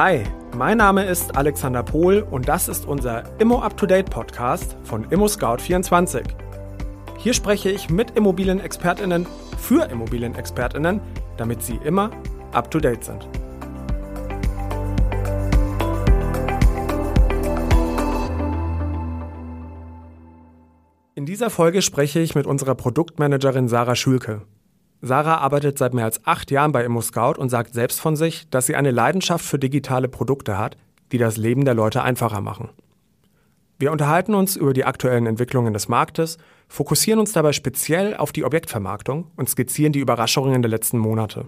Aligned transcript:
Hi, 0.00 0.22
mein 0.56 0.78
Name 0.78 1.06
ist 1.06 1.36
Alexander 1.36 1.82
Pohl 1.82 2.24
und 2.30 2.48
das 2.48 2.68
ist 2.68 2.86
unser 2.86 3.24
Immo 3.40 3.58
Up 3.62 3.76
to 3.76 3.84
Date 3.84 4.08
Podcast 4.08 4.76
von 4.84 5.02
Immo 5.10 5.26
Scout 5.26 5.56
24. 5.58 6.22
Hier 7.16 7.34
spreche 7.34 7.68
ich 7.68 7.90
mit 7.90 8.12
Immobilienexpertinnen 8.12 9.26
für 9.58 9.90
Immobilienexpertinnen, 9.90 11.00
damit 11.36 11.62
sie 11.62 11.80
immer 11.82 12.12
up 12.52 12.70
to 12.70 12.78
date 12.78 13.02
sind. 13.02 13.28
In 21.16 21.26
dieser 21.26 21.50
Folge 21.50 21.82
spreche 21.82 22.20
ich 22.20 22.36
mit 22.36 22.46
unserer 22.46 22.76
Produktmanagerin 22.76 23.66
Sarah 23.66 23.96
Schülke. 23.96 24.42
Sarah 25.00 25.38
arbeitet 25.38 25.78
seit 25.78 25.94
mehr 25.94 26.04
als 26.04 26.24
acht 26.26 26.50
Jahren 26.50 26.72
bei 26.72 26.84
ImmoScout 26.84 27.38
und 27.38 27.50
sagt 27.50 27.74
selbst 27.74 28.00
von 28.00 28.16
sich, 28.16 28.48
dass 28.50 28.66
sie 28.66 28.74
eine 28.74 28.90
Leidenschaft 28.90 29.44
für 29.44 29.58
digitale 29.58 30.08
Produkte 30.08 30.58
hat, 30.58 30.76
die 31.12 31.18
das 31.18 31.36
Leben 31.36 31.64
der 31.64 31.74
Leute 31.74 32.02
einfacher 32.02 32.40
machen. 32.40 32.70
Wir 33.78 33.92
unterhalten 33.92 34.34
uns 34.34 34.56
über 34.56 34.72
die 34.72 34.84
aktuellen 34.84 35.26
Entwicklungen 35.26 35.72
des 35.72 35.88
Marktes, 35.88 36.36
fokussieren 36.66 37.20
uns 37.20 37.32
dabei 37.32 37.52
speziell 37.52 38.16
auf 38.16 38.32
die 38.32 38.44
Objektvermarktung 38.44 39.30
und 39.36 39.48
skizzieren 39.48 39.92
die 39.92 40.00
Überraschungen 40.00 40.62
der 40.62 40.70
letzten 40.70 40.98
Monate. 40.98 41.46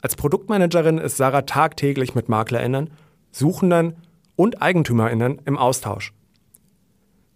Als 0.00 0.16
Produktmanagerin 0.16 0.96
ist 0.96 1.18
Sarah 1.18 1.42
tagtäglich 1.42 2.14
mit 2.14 2.30
MaklerInnen, 2.30 2.88
Suchenden 3.32 3.96
und 4.34 4.62
EigentümerInnen 4.62 5.42
im 5.44 5.58
Austausch. 5.58 6.14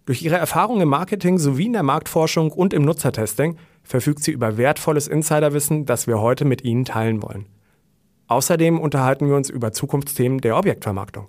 Durch 0.05 0.23
ihre 0.23 0.37
Erfahrung 0.37 0.81
im 0.81 0.89
Marketing 0.89 1.37
sowie 1.37 1.67
in 1.67 1.73
der 1.73 1.83
Marktforschung 1.83 2.51
und 2.51 2.73
im 2.73 2.83
Nutzertesting 2.83 3.57
verfügt 3.85 4.23
sie 4.23 4.31
über 4.31 4.57
wertvolles 4.57 5.07
Insiderwissen, 5.07 5.85
das 5.85 6.07
wir 6.07 6.19
heute 6.19 6.43
mit 6.43 6.63
Ihnen 6.63 6.83
teilen 6.83 7.21
wollen. 7.21 7.45
Außerdem 8.27 8.79
unterhalten 8.79 9.27
wir 9.29 9.35
uns 9.35 9.49
über 9.49 9.71
Zukunftsthemen 9.71 10.41
der 10.41 10.57
Objektvermarktung. 10.57 11.27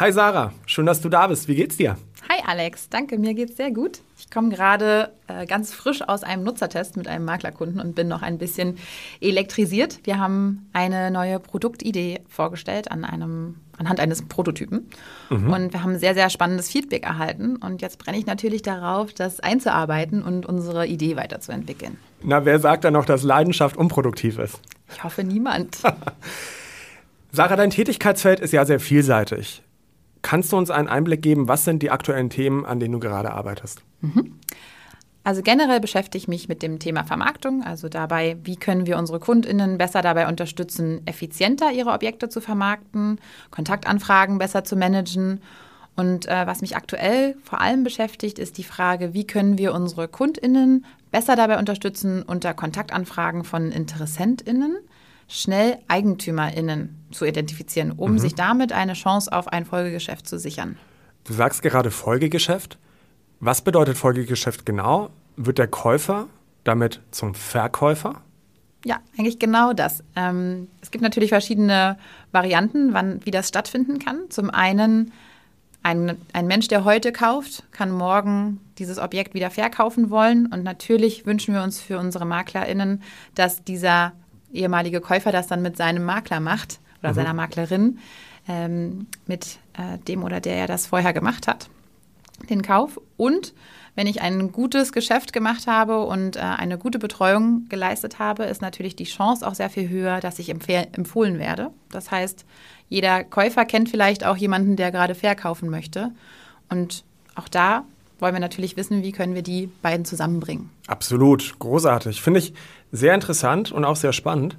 Hi 0.00 0.12
Sarah, 0.12 0.52
schön, 0.66 0.86
dass 0.86 1.00
du 1.00 1.08
da 1.08 1.26
bist. 1.26 1.48
Wie 1.48 1.54
geht's 1.54 1.76
dir? 1.76 1.96
Hi 2.28 2.40
Alex, 2.46 2.88
danke, 2.88 3.18
mir 3.18 3.34
geht's 3.34 3.56
sehr 3.56 3.70
gut. 3.70 4.00
Ich 4.18 4.30
komme 4.30 4.48
gerade 4.48 5.12
äh, 5.28 5.46
ganz 5.46 5.72
frisch 5.72 6.02
aus 6.02 6.24
einem 6.24 6.42
Nutzertest 6.42 6.96
mit 6.96 7.06
einem 7.06 7.24
Maklerkunden 7.24 7.80
und 7.80 7.94
bin 7.94 8.08
noch 8.08 8.22
ein 8.22 8.36
bisschen 8.36 8.76
elektrisiert. 9.20 10.00
Wir 10.02 10.18
haben 10.18 10.68
eine 10.72 11.12
neue 11.12 11.38
Produktidee 11.38 12.20
vorgestellt 12.28 12.90
an 12.90 13.04
einem, 13.04 13.56
anhand 13.76 14.00
eines 14.00 14.22
Prototypen 14.22 14.90
mhm. 15.30 15.52
und 15.52 15.72
wir 15.72 15.84
haben 15.84 15.96
sehr, 15.98 16.14
sehr 16.14 16.30
spannendes 16.30 16.68
Feedback 16.68 17.04
erhalten 17.04 17.56
und 17.56 17.80
jetzt 17.80 17.98
brenne 17.98 18.18
ich 18.18 18.26
natürlich 18.26 18.62
darauf, 18.62 19.12
das 19.12 19.38
einzuarbeiten 19.38 20.24
und 20.24 20.46
unsere 20.46 20.86
Idee 20.88 21.14
weiterzuentwickeln. 21.14 21.96
Na, 22.20 22.44
wer 22.44 22.58
sagt 22.58 22.82
dann 22.82 22.94
noch, 22.94 23.04
dass 23.04 23.22
Leidenschaft 23.22 23.76
unproduktiv 23.76 24.40
ist? 24.40 24.60
Ich 24.92 25.04
hoffe 25.04 25.22
niemand. 25.22 25.78
Sarah, 27.32 27.54
dein 27.54 27.70
Tätigkeitsfeld 27.70 28.40
ist 28.40 28.52
ja 28.52 28.64
sehr 28.64 28.80
vielseitig. 28.80 29.62
Kannst 30.28 30.52
du 30.52 30.58
uns 30.58 30.68
einen 30.68 30.88
Einblick 30.88 31.22
geben, 31.22 31.48
was 31.48 31.64
sind 31.64 31.82
die 31.82 31.90
aktuellen 31.90 32.28
Themen, 32.28 32.66
an 32.66 32.80
denen 32.80 32.92
du 32.92 32.98
gerade 32.98 33.30
arbeitest? 33.30 33.80
Mhm. 34.02 34.38
Also 35.24 35.40
generell 35.40 35.80
beschäftige 35.80 36.18
ich 36.18 36.28
mich 36.28 36.50
mit 36.50 36.62
dem 36.62 36.78
Thema 36.78 37.04
Vermarktung, 37.04 37.62
also 37.62 37.88
dabei, 37.88 38.36
wie 38.44 38.56
können 38.56 38.86
wir 38.86 38.98
unsere 38.98 39.20
Kundinnen 39.20 39.78
besser 39.78 40.02
dabei 40.02 40.28
unterstützen, 40.28 41.00
effizienter 41.06 41.72
ihre 41.72 41.92
Objekte 41.92 42.28
zu 42.28 42.42
vermarkten, 42.42 43.18
Kontaktanfragen 43.50 44.36
besser 44.36 44.64
zu 44.64 44.76
managen. 44.76 45.40
Und 45.96 46.28
äh, 46.28 46.46
was 46.46 46.60
mich 46.60 46.76
aktuell 46.76 47.34
vor 47.42 47.62
allem 47.62 47.82
beschäftigt, 47.82 48.38
ist 48.38 48.58
die 48.58 48.64
Frage, 48.64 49.14
wie 49.14 49.26
können 49.26 49.56
wir 49.56 49.72
unsere 49.72 50.08
Kundinnen 50.08 50.84
besser 51.10 51.36
dabei 51.36 51.58
unterstützen, 51.58 52.22
unter 52.22 52.52
Kontaktanfragen 52.52 53.44
von 53.44 53.72
Interessentinnen 53.72 54.76
schnell 55.26 55.78
EigentümerInnen 55.88 56.97
zu 57.10 57.24
identifizieren, 57.24 57.92
um 57.92 58.12
mhm. 58.12 58.18
sich 58.18 58.34
damit 58.34 58.72
eine 58.72 58.94
Chance 58.94 59.32
auf 59.32 59.48
ein 59.48 59.64
Folgegeschäft 59.64 60.26
zu 60.26 60.38
sichern. 60.38 60.76
Du 61.24 61.32
sagst 61.32 61.62
gerade 61.62 61.90
Folgegeschäft. 61.90 62.78
Was 63.40 63.62
bedeutet 63.62 63.96
Folgegeschäft 63.96 64.66
genau? 64.66 65.10
Wird 65.36 65.58
der 65.58 65.68
Käufer 65.68 66.26
damit 66.64 67.00
zum 67.10 67.34
Verkäufer? 67.34 68.22
Ja, 68.84 68.98
eigentlich 69.18 69.38
genau 69.38 69.72
das. 69.72 70.02
Ähm, 70.16 70.68
es 70.80 70.90
gibt 70.90 71.02
natürlich 71.02 71.30
verschiedene 71.30 71.98
Varianten, 72.32 72.94
wann, 72.94 73.24
wie 73.24 73.30
das 73.30 73.48
stattfinden 73.48 73.98
kann. 73.98 74.30
Zum 74.30 74.50
einen, 74.50 75.12
ein, 75.82 76.16
ein 76.32 76.46
Mensch, 76.46 76.68
der 76.68 76.84
heute 76.84 77.12
kauft, 77.12 77.64
kann 77.72 77.90
morgen 77.90 78.60
dieses 78.78 78.98
Objekt 78.98 79.34
wieder 79.34 79.50
verkaufen 79.50 80.10
wollen. 80.10 80.46
Und 80.46 80.62
natürlich 80.62 81.26
wünschen 81.26 81.54
wir 81.54 81.62
uns 81.62 81.80
für 81.80 81.98
unsere 81.98 82.24
MaklerInnen, 82.24 83.02
dass 83.34 83.62
dieser 83.64 84.12
ehemalige 84.52 85.00
Käufer 85.00 85.32
das 85.32 85.46
dann 85.46 85.62
mit 85.62 85.76
seinem 85.76 86.04
Makler 86.04 86.40
macht 86.40 86.80
oder 87.00 87.10
mhm. 87.10 87.14
seiner 87.14 87.34
Maklerin, 87.34 87.98
ähm, 88.48 89.06
mit 89.26 89.58
äh, 89.74 89.98
dem 90.06 90.24
oder 90.24 90.40
der 90.40 90.56
er 90.56 90.66
das 90.66 90.86
vorher 90.86 91.12
gemacht 91.12 91.46
hat, 91.46 91.68
den 92.48 92.62
Kauf. 92.62 93.00
Und 93.16 93.54
wenn 93.94 94.06
ich 94.06 94.22
ein 94.22 94.52
gutes 94.52 94.92
Geschäft 94.92 95.32
gemacht 95.32 95.66
habe 95.66 96.04
und 96.04 96.36
äh, 96.36 96.40
eine 96.40 96.78
gute 96.78 96.98
Betreuung 96.98 97.66
geleistet 97.68 98.18
habe, 98.18 98.44
ist 98.44 98.62
natürlich 98.62 98.94
die 98.94 99.04
Chance 99.04 99.46
auch 99.46 99.54
sehr 99.54 99.70
viel 99.70 99.88
höher, 99.88 100.20
dass 100.20 100.38
ich 100.38 100.50
empfohlen 100.50 101.38
werde. 101.38 101.70
Das 101.90 102.10
heißt, 102.10 102.44
jeder 102.88 103.24
Käufer 103.24 103.64
kennt 103.64 103.88
vielleicht 103.88 104.24
auch 104.24 104.36
jemanden, 104.36 104.76
der 104.76 104.92
gerade 104.92 105.16
verkaufen 105.16 105.68
möchte. 105.68 106.12
Und 106.68 107.04
auch 107.34 107.48
da 107.48 107.84
wollen 108.20 108.34
wir 108.34 108.40
natürlich 108.40 108.76
wissen, 108.76 109.02
wie 109.02 109.12
können 109.12 109.34
wir 109.34 109.42
die 109.42 109.68
beiden 109.82 110.04
zusammenbringen. 110.04 110.70
Absolut, 110.86 111.58
großartig. 111.58 112.22
Finde 112.22 112.40
ich 112.40 112.54
sehr 112.92 113.14
interessant 113.14 113.72
und 113.72 113.84
auch 113.84 113.96
sehr 113.96 114.12
spannend. 114.12 114.56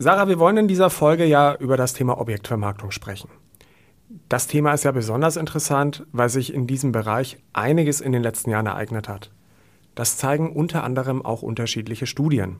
Sarah, 0.00 0.28
wir 0.28 0.38
wollen 0.38 0.58
in 0.58 0.68
dieser 0.68 0.90
Folge 0.90 1.24
ja 1.24 1.56
über 1.56 1.76
das 1.76 1.92
Thema 1.92 2.20
Objektvermarktung 2.20 2.92
sprechen. 2.92 3.30
Das 4.28 4.46
Thema 4.46 4.72
ist 4.72 4.84
ja 4.84 4.92
besonders 4.92 5.36
interessant, 5.36 6.06
weil 6.12 6.28
sich 6.28 6.54
in 6.54 6.68
diesem 6.68 6.92
Bereich 6.92 7.38
einiges 7.52 8.00
in 8.00 8.12
den 8.12 8.22
letzten 8.22 8.50
Jahren 8.50 8.66
ereignet 8.66 9.08
hat. 9.08 9.32
Das 9.96 10.16
zeigen 10.16 10.52
unter 10.52 10.84
anderem 10.84 11.24
auch 11.24 11.42
unterschiedliche 11.42 12.06
Studien. 12.06 12.58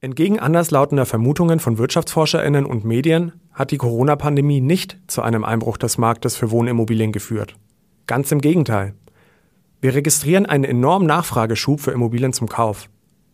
Entgegen 0.00 0.40
anderslautender 0.40 1.06
Vermutungen 1.06 1.60
von 1.60 1.78
Wirtschaftsforscherinnen 1.78 2.66
und 2.66 2.84
Medien 2.84 3.32
hat 3.52 3.70
die 3.70 3.78
Corona-Pandemie 3.78 4.60
nicht 4.60 4.98
zu 5.06 5.22
einem 5.22 5.44
Einbruch 5.44 5.78
des 5.78 5.98
Marktes 5.98 6.34
für 6.34 6.50
Wohnimmobilien 6.50 7.12
geführt. 7.12 7.54
Ganz 8.08 8.32
im 8.32 8.40
Gegenteil. 8.40 8.94
Wir 9.80 9.94
registrieren 9.94 10.46
einen 10.46 10.64
enormen 10.64 11.06
Nachfrageschub 11.06 11.80
für 11.80 11.92
Immobilien 11.92 12.32
zum 12.32 12.48
Kauf. 12.48 12.88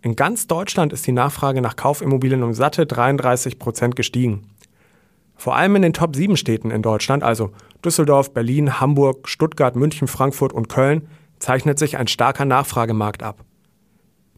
In 0.04 0.16
ganz 0.16 0.48
Deutschland 0.48 0.92
ist 0.92 1.06
die 1.06 1.12
Nachfrage 1.12 1.60
nach 1.60 1.76
Kaufimmobilien 1.76 2.42
um 2.42 2.54
satte 2.54 2.86
33 2.86 3.60
Prozent 3.60 3.94
gestiegen. 3.94 4.48
Vor 5.36 5.54
allem 5.54 5.76
in 5.76 5.82
den 5.82 5.92
Top 5.92 6.16
7 6.16 6.36
Städten 6.36 6.72
in 6.72 6.82
Deutschland, 6.82 7.22
also 7.22 7.52
Düsseldorf, 7.84 8.34
Berlin, 8.34 8.80
Hamburg, 8.80 9.28
Stuttgart, 9.28 9.76
München, 9.76 10.08
Frankfurt 10.08 10.52
und 10.52 10.68
Köln, 10.68 11.06
zeichnet 11.38 11.78
sich 11.78 11.98
ein 11.98 12.08
starker 12.08 12.44
Nachfragemarkt 12.44 13.22
ab. 13.22 13.44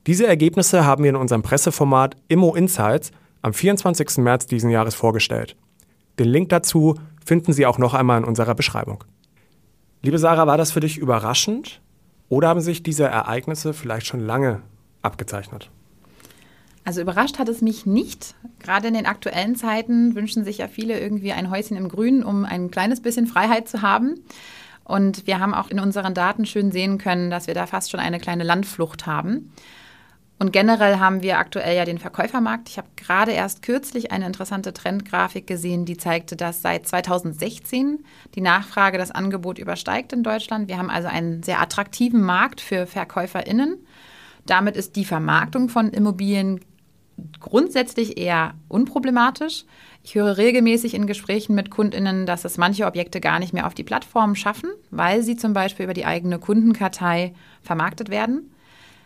Diese 0.06 0.26
Ergebnisse 0.26 0.84
haben 0.84 1.02
wir 1.02 1.10
in 1.10 1.16
unserem 1.16 1.42
Presseformat 1.42 2.14
Immo 2.28 2.54
Insights 2.54 3.10
am 3.40 3.54
24. 3.54 4.18
März 4.18 4.46
diesen 4.46 4.68
Jahres 4.68 4.94
vorgestellt. 4.94 5.56
Den 6.18 6.28
Link 6.28 6.50
dazu 6.50 6.94
finden 7.24 7.54
Sie 7.54 7.64
auch 7.64 7.78
noch 7.78 7.94
einmal 7.94 8.18
in 8.18 8.24
unserer 8.24 8.54
Beschreibung. 8.54 9.02
Liebe 10.02 10.18
Sarah, 10.18 10.46
war 10.46 10.58
das 10.58 10.72
für 10.72 10.80
dich 10.80 10.98
überraschend 10.98 11.80
oder 12.28 12.48
haben 12.48 12.60
sich 12.60 12.82
diese 12.82 13.04
Ereignisse 13.04 13.72
vielleicht 13.72 14.06
schon 14.06 14.20
lange 14.20 14.60
abgezeichnet? 15.04 15.70
Also 16.84 17.00
überrascht 17.00 17.38
hat 17.38 17.48
es 17.48 17.62
mich 17.62 17.86
nicht. 17.86 18.34
Gerade 18.58 18.88
in 18.88 18.94
den 18.94 19.06
aktuellen 19.06 19.56
Zeiten 19.56 20.14
wünschen 20.14 20.44
sich 20.44 20.58
ja 20.58 20.68
viele 20.68 21.00
irgendwie 21.00 21.32
ein 21.32 21.50
Häuschen 21.50 21.76
im 21.76 21.88
Grün, 21.88 22.22
um 22.22 22.44
ein 22.44 22.70
kleines 22.70 23.00
bisschen 23.00 23.26
Freiheit 23.26 23.68
zu 23.68 23.80
haben. 23.80 24.20
Und 24.84 25.26
wir 25.26 25.40
haben 25.40 25.54
auch 25.54 25.70
in 25.70 25.80
unseren 25.80 26.12
Daten 26.12 26.44
schön 26.44 26.70
sehen 26.70 26.98
können, 26.98 27.30
dass 27.30 27.46
wir 27.46 27.54
da 27.54 27.66
fast 27.66 27.90
schon 27.90 28.00
eine 28.00 28.20
kleine 28.20 28.44
Landflucht 28.44 29.06
haben. 29.06 29.50
Und 30.38 30.52
generell 30.52 30.98
haben 30.98 31.22
wir 31.22 31.38
aktuell 31.38 31.76
ja 31.76 31.86
den 31.86 31.98
Verkäufermarkt. 31.98 32.68
Ich 32.68 32.76
habe 32.76 32.88
gerade 32.96 33.32
erst 33.32 33.62
kürzlich 33.62 34.12
eine 34.12 34.26
interessante 34.26 34.74
Trendgrafik 34.74 35.46
gesehen, 35.46 35.86
die 35.86 35.96
zeigte, 35.96 36.36
dass 36.36 36.60
seit 36.60 36.86
2016 36.86 38.04
die 38.34 38.40
Nachfrage 38.42 38.98
das 38.98 39.12
Angebot 39.12 39.58
übersteigt 39.58 40.12
in 40.12 40.22
Deutschland. 40.22 40.68
Wir 40.68 40.76
haben 40.76 40.90
also 40.90 41.08
einen 41.08 41.42
sehr 41.42 41.62
attraktiven 41.62 42.20
Markt 42.20 42.60
für 42.60 42.86
VerkäuferInnen. 42.86 43.78
Damit 44.46 44.76
ist 44.76 44.96
die 44.96 45.04
Vermarktung 45.04 45.68
von 45.68 45.90
Immobilien 45.90 46.60
grundsätzlich 47.40 48.18
eher 48.18 48.54
unproblematisch. 48.68 49.64
Ich 50.02 50.14
höre 50.14 50.36
regelmäßig 50.36 50.94
in 50.94 51.06
Gesprächen 51.06 51.54
mit 51.54 51.70
Kundinnen, 51.70 52.26
dass 52.26 52.44
es 52.44 52.58
manche 52.58 52.86
Objekte 52.86 53.20
gar 53.20 53.38
nicht 53.38 53.52
mehr 53.52 53.66
auf 53.66 53.74
die 53.74 53.84
Plattform 53.84 54.34
schaffen, 54.34 54.70
weil 54.90 55.22
sie 55.22 55.36
zum 55.36 55.52
Beispiel 55.52 55.84
über 55.84 55.94
die 55.94 56.06
eigene 56.06 56.38
Kundenkartei 56.38 57.34
vermarktet 57.62 58.10
werden. 58.10 58.50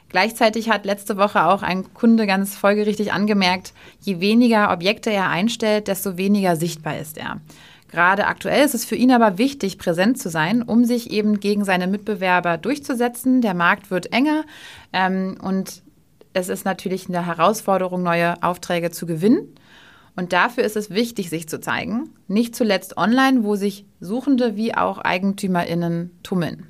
Gleichzeitig 0.09 0.71
hat 0.71 0.87
letzte 0.87 1.19
Woche 1.19 1.45
auch 1.45 1.63
ein 1.63 1.93
Kunde 1.93 2.27
ganz 2.27 2.57
folgerichtig 2.57 3.13
angemerkt, 3.13 3.75
je 4.01 4.21
weniger 4.21 4.73
Objekte 4.73 5.11
er 5.11 5.29
einstellt, 5.29 5.87
desto 5.87 6.17
weniger 6.17 6.57
sichtbar 6.57 6.99
ist 6.99 7.19
er. 7.19 7.41
Gerade 7.89 8.27
aktuell 8.27 8.65
ist 8.65 8.75
es 8.75 8.85
für 8.85 8.97
ihn 8.97 9.11
aber 9.11 9.39
wichtig, 9.39 9.79
präsent 9.79 10.19
zu 10.19 10.29
sein, 10.29 10.63
um 10.63 10.85
sich 10.85 11.11
eben 11.11 11.41
gegen 11.41 11.65
seine 11.65 11.87
Mitbewerber 11.87 12.59
durchzusetzen. 12.59 13.41
Der 13.41 13.55
Markt 13.55 13.91
wird 13.91 14.13
enger 14.13 14.45
ähm, 14.93 15.39
und 15.43 15.83
es 16.35 16.49
ist 16.51 16.65
natürlich 16.65 17.09
eine 17.09 17.25
Herausforderung, 17.25 18.03
neue 18.03 18.43
Aufträge 18.43 18.91
zu 18.91 19.07
gewinnen. 19.07 19.55
Und 20.17 20.33
dafür 20.33 20.65
ist 20.65 20.77
es 20.77 20.91
wichtig, 20.91 21.31
sich 21.31 21.49
zu 21.49 21.61
zeigen, 21.61 22.11
nicht 22.27 22.55
zuletzt 22.55 22.97
online, 22.97 23.45
wo 23.45 23.55
sich 23.55 23.87
Suchende 24.01 24.57
wie 24.57 24.75
auch 24.75 24.99
Eigentümerinnen 24.99 26.11
tummeln. 26.23 26.67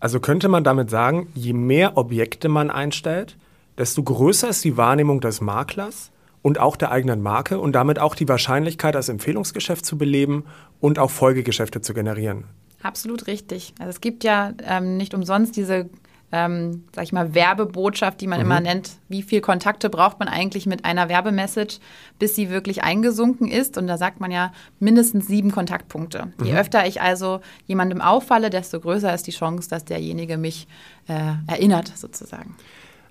Also 0.00 0.20
könnte 0.20 0.48
man 0.48 0.62
damit 0.62 0.90
sagen, 0.90 1.28
je 1.34 1.52
mehr 1.52 1.96
Objekte 1.96 2.48
man 2.48 2.70
einstellt, 2.70 3.36
desto 3.78 4.02
größer 4.02 4.48
ist 4.48 4.64
die 4.64 4.76
Wahrnehmung 4.76 5.20
des 5.20 5.40
Maklers 5.40 6.10
und 6.42 6.58
auch 6.58 6.76
der 6.76 6.90
eigenen 6.90 7.22
Marke 7.22 7.58
und 7.58 7.72
damit 7.72 7.98
auch 7.98 8.14
die 8.14 8.28
Wahrscheinlichkeit, 8.28 8.94
das 8.94 9.08
Empfehlungsgeschäft 9.08 9.86
zu 9.86 9.96
beleben 9.96 10.44
und 10.80 10.98
auch 10.98 11.10
Folgegeschäfte 11.10 11.80
zu 11.80 11.94
generieren. 11.94 12.44
Absolut 12.82 13.28
richtig. 13.28 13.74
Also 13.78 13.90
es 13.90 14.00
gibt 14.00 14.24
ja 14.24 14.52
ähm, 14.64 14.96
nicht 14.96 15.14
umsonst 15.14 15.56
diese, 15.56 15.88
ähm, 16.32 16.82
sag 16.92 17.04
ich 17.04 17.12
mal, 17.12 17.32
Werbebotschaft, 17.32 18.20
die 18.20 18.26
man 18.26 18.40
mhm. 18.40 18.46
immer 18.46 18.60
nennt. 18.60 18.90
Wie 19.08 19.22
viele 19.22 19.40
Kontakte 19.40 19.88
braucht 19.88 20.18
man 20.18 20.26
eigentlich 20.26 20.66
mit 20.66 20.84
einer 20.84 21.08
Werbemessage, 21.08 21.78
bis 22.18 22.34
sie 22.34 22.50
wirklich 22.50 22.82
eingesunken 22.82 23.46
ist? 23.46 23.78
Und 23.78 23.86
da 23.86 23.98
sagt 23.98 24.18
man 24.18 24.32
ja 24.32 24.52
mindestens 24.80 25.28
sieben 25.28 25.52
Kontaktpunkte. 25.52 26.32
Mhm. 26.38 26.44
Je 26.44 26.54
öfter 26.54 26.84
ich 26.84 27.00
also 27.00 27.40
jemandem 27.68 28.00
auffalle, 28.00 28.50
desto 28.50 28.80
größer 28.80 29.14
ist 29.14 29.28
die 29.28 29.32
Chance, 29.32 29.70
dass 29.70 29.84
derjenige 29.84 30.36
mich 30.36 30.66
äh, 31.06 31.34
erinnert, 31.46 31.92
sozusagen. 31.96 32.56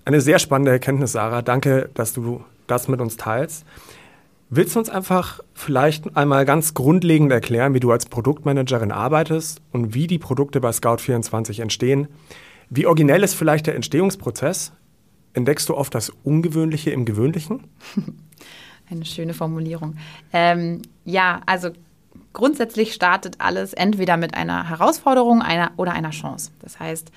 Eine 0.03 0.19
sehr 0.19 0.39
spannende 0.39 0.71
Erkenntnis, 0.71 1.13
Sarah. 1.13 1.43
Danke, 1.43 1.89
dass 1.93 2.11
du 2.11 2.43
das 2.71 2.87
mit 2.87 3.01
uns 3.01 3.17
teilst. 3.17 3.65
Willst 4.49 4.75
du 4.75 4.79
uns 4.79 4.89
einfach 4.89 5.39
vielleicht 5.53 6.17
einmal 6.17 6.45
ganz 6.45 6.73
grundlegend 6.73 7.31
erklären, 7.31 7.73
wie 7.73 7.79
du 7.79 7.91
als 7.91 8.05
Produktmanagerin 8.05 8.91
arbeitest 8.91 9.61
und 9.71 9.93
wie 9.93 10.07
die 10.07 10.19
Produkte 10.19 10.59
bei 10.59 10.71
Scout24 10.71 11.61
entstehen? 11.61 12.09
Wie 12.69 12.85
originell 12.85 13.23
ist 13.23 13.33
vielleicht 13.33 13.67
der 13.67 13.75
Entstehungsprozess? 13.75 14.73
Entdeckst 15.33 15.69
du 15.69 15.77
oft 15.77 15.95
das 15.95 16.11
Ungewöhnliche 16.23 16.91
im 16.91 17.05
Gewöhnlichen? 17.05 17.63
Eine 18.89 19.05
schöne 19.05 19.33
Formulierung. 19.33 19.95
Ähm, 20.33 20.81
ja, 21.05 21.41
also 21.45 21.69
grundsätzlich 22.33 22.93
startet 22.93 23.35
alles 23.39 23.71
entweder 23.71 24.17
mit 24.17 24.33
einer 24.33 24.69
Herausforderung 24.69 25.41
einer, 25.41 25.71
oder 25.77 25.93
einer 25.93 26.09
Chance. 26.09 26.51
Das 26.59 26.79
heißt, 26.79 27.11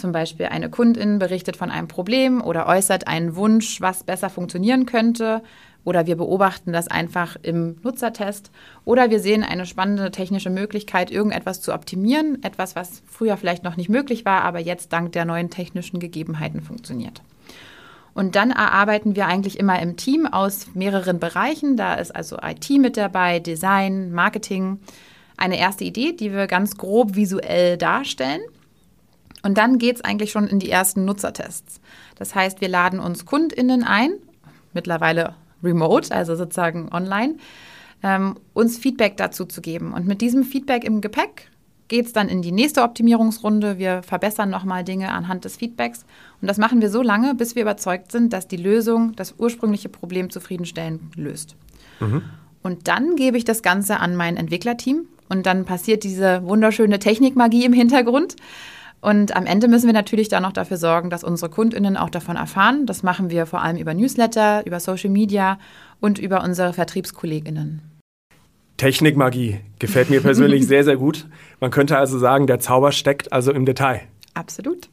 zum 0.00 0.12
Beispiel 0.12 0.46
eine 0.46 0.70
Kundin 0.70 1.18
berichtet 1.18 1.56
von 1.56 1.70
einem 1.70 1.88
Problem 1.88 2.42
oder 2.42 2.66
äußert 2.66 3.06
einen 3.06 3.36
Wunsch, 3.36 3.80
was 3.80 4.04
besser 4.04 4.30
funktionieren 4.30 4.86
könnte 4.86 5.42
oder 5.84 6.06
wir 6.06 6.16
beobachten 6.16 6.72
das 6.72 6.88
einfach 6.88 7.36
im 7.42 7.76
Nutzertest 7.82 8.50
oder 8.84 9.10
wir 9.10 9.20
sehen 9.20 9.42
eine 9.42 9.66
spannende 9.66 10.10
technische 10.10 10.50
Möglichkeit, 10.50 11.10
irgendetwas 11.10 11.60
zu 11.60 11.72
optimieren, 11.72 12.42
etwas, 12.42 12.76
was 12.76 13.02
früher 13.06 13.36
vielleicht 13.36 13.64
noch 13.64 13.76
nicht 13.76 13.88
möglich 13.88 14.24
war, 14.24 14.42
aber 14.42 14.58
jetzt 14.58 14.92
dank 14.92 15.12
der 15.12 15.24
neuen 15.24 15.50
technischen 15.50 16.00
Gegebenheiten 16.00 16.60
funktioniert. 16.60 17.22
Und 18.12 18.34
dann 18.36 18.50
erarbeiten 18.50 19.16
wir 19.16 19.26
eigentlich 19.26 19.58
immer 19.58 19.80
im 19.80 19.96
Team 19.96 20.26
aus 20.26 20.66
mehreren 20.74 21.20
Bereichen. 21.20 21.76
Da 21.76 21.94
ist 21.94 22.14
also 22.14 22.38
IT 22.42 22.68
mit 22.70 22.96
dabei, 22.96 23.38
Design, 23.38 24.12
Marketing. 24.12 24.80
Eine 25.36 25.58
erste 25.58 25.84
Idee, 25.84 26.12
die 26.12 26.32
wir 26.32 26.48
ganz 26.48 26.76
grob 26.76 27.14
visuell 27.14 27.78
darstellen. 27.78 28.42
Und 29.42 29.58
dann 29.58 29.78
geht 29.78 29.96
es 29.96 30.04
eigentlich 30.04 30.30
schon 30.30 30.46
in 30.46 30.58
die 30.58 30.70
ersten 30.70 31.04
Nutzertests. 31.04 31.80
Das 32.16 32.34
heißt, 32.34 32.60
wir 32.60 32.68
laden 32.68 33.00
uns 33.00 33.24
KundInnen 33.26 33.84
ein, 33.84 34.12
mittlerweile 34.72 35.34
remote, 35.62 36.14
also 36.14 36.36
sozusagen 36.36 36.88
online, 36.92 37.36
ähm, 38.02 38.36
uns 38.54 38.78
Feedback 38.78 39.16
dazu 39.16 39.44
zu 39.44 39.60
geben. 39.60 39.92
Und 39.92 40.06
mit 40.06 40.20
diesem 40.20 40.44
Feedback 40.44 40.84
im 40.84 41.00
Gepäck 41.00 41.50
geht 41.88 42.06
es 42.06 42.12
dann 42.12 42.28
in 42.28 42.40
die 42.40 42.52
nächste 42.52 42.82
Optimierungsrunde. 42.82 43.78
Wir 43.78 44.02
verbessern 44.02 44.48
nochmal 44.48 44.84
Dinge 44.84 45.12
anhand 45.12 45.44
des 45.44 45.56
Feedbacks. 45.56 46.04
Und 46.40 46.48
das 46.48 46.56
machen 46.56 46.80
wir 46.80 46.88
so 46.88 47.02
lange, 47.02 47.34
bis 47.34 47.56
wir 47.56 47.62
überzeugt 47.62 48.12
sind, 48.12 48.32
dass 48.32 48.48
die 48.48 48.56
Lösung 48.56 49.14
das 49.16 49.34
ursprüngliche 49.38 49.88
Problem 49.88 50.30
zufriedenstellend 50.30 51.16
löst. 51.16 51.56
Mhm. 51.98 52.22
Und 52.62 52.88
dann 52.88 53.16
gebe 53.16 53.36
ich 53.36 53.44
das 53.44 53.62
Ganze 53.62 54.00
an 54.00 54.16
mein 54.16 54.36
Entwicklerteam 54.36 55.06
und 55.28 55.46
dann 55.46 55.64
passiert 55.64 56.04
diese 56.04 56.44
wunderschöne 56.44 56.98
Technikmagie 56.98 57.64
im 57.64 57.72
Hintergrund. 57.72 58.36
Und 59.00 59.34
am 59.34 59.46
Ende 59.46 59.66
müssen 59.66 59.86
wir 59.86 59.94
natürlich 59.94 60.28
dann 60.28 60.42
noch 60.42 60.52
dafür 60.52 60.76
sorgen, 60.76 61.08
dass 61.08 61.24
unsere 61.24 61.50
KundInnen 61.50 61.96
auch 61.96 62.10
davon 62.10 62.36
erfahren. 62.36 62.84
Das 62.86 63.02
machen 63.02 63.30
wir 63.30 63.46
vor 63.46 63.62
allem 63.62 63.76
über 63.76 63.94
Newsletter, 63.94 64.66
über 64.66 64.78
Social 64.78 65.10
Media 65.10 65.58
und 66.00 66.18
über 66.18 66.42
unsere 66.44 66.72
VertriebskollegInnen. 66.74 67.82
Technikmagie 68.76 69.60
gefällt 69.78 70.10
mir 70.10 70.20
persönlich 70.20 70.66
sehr, 70.68 70.84
sehr 70.84 70.96
gut. 70.96 71.26
Man 71.60 71.70
könnte 71.70 71.96
also 71.96 72.18
sagen, 72.18 72.46
der 72.46 72.60
Zauber 72.60 72.92
steckt 72.92 73.32
also 73.32 73.52
im 73.52 73.64
Detail. 73.64 74.02
Absolut. 74.34 74.88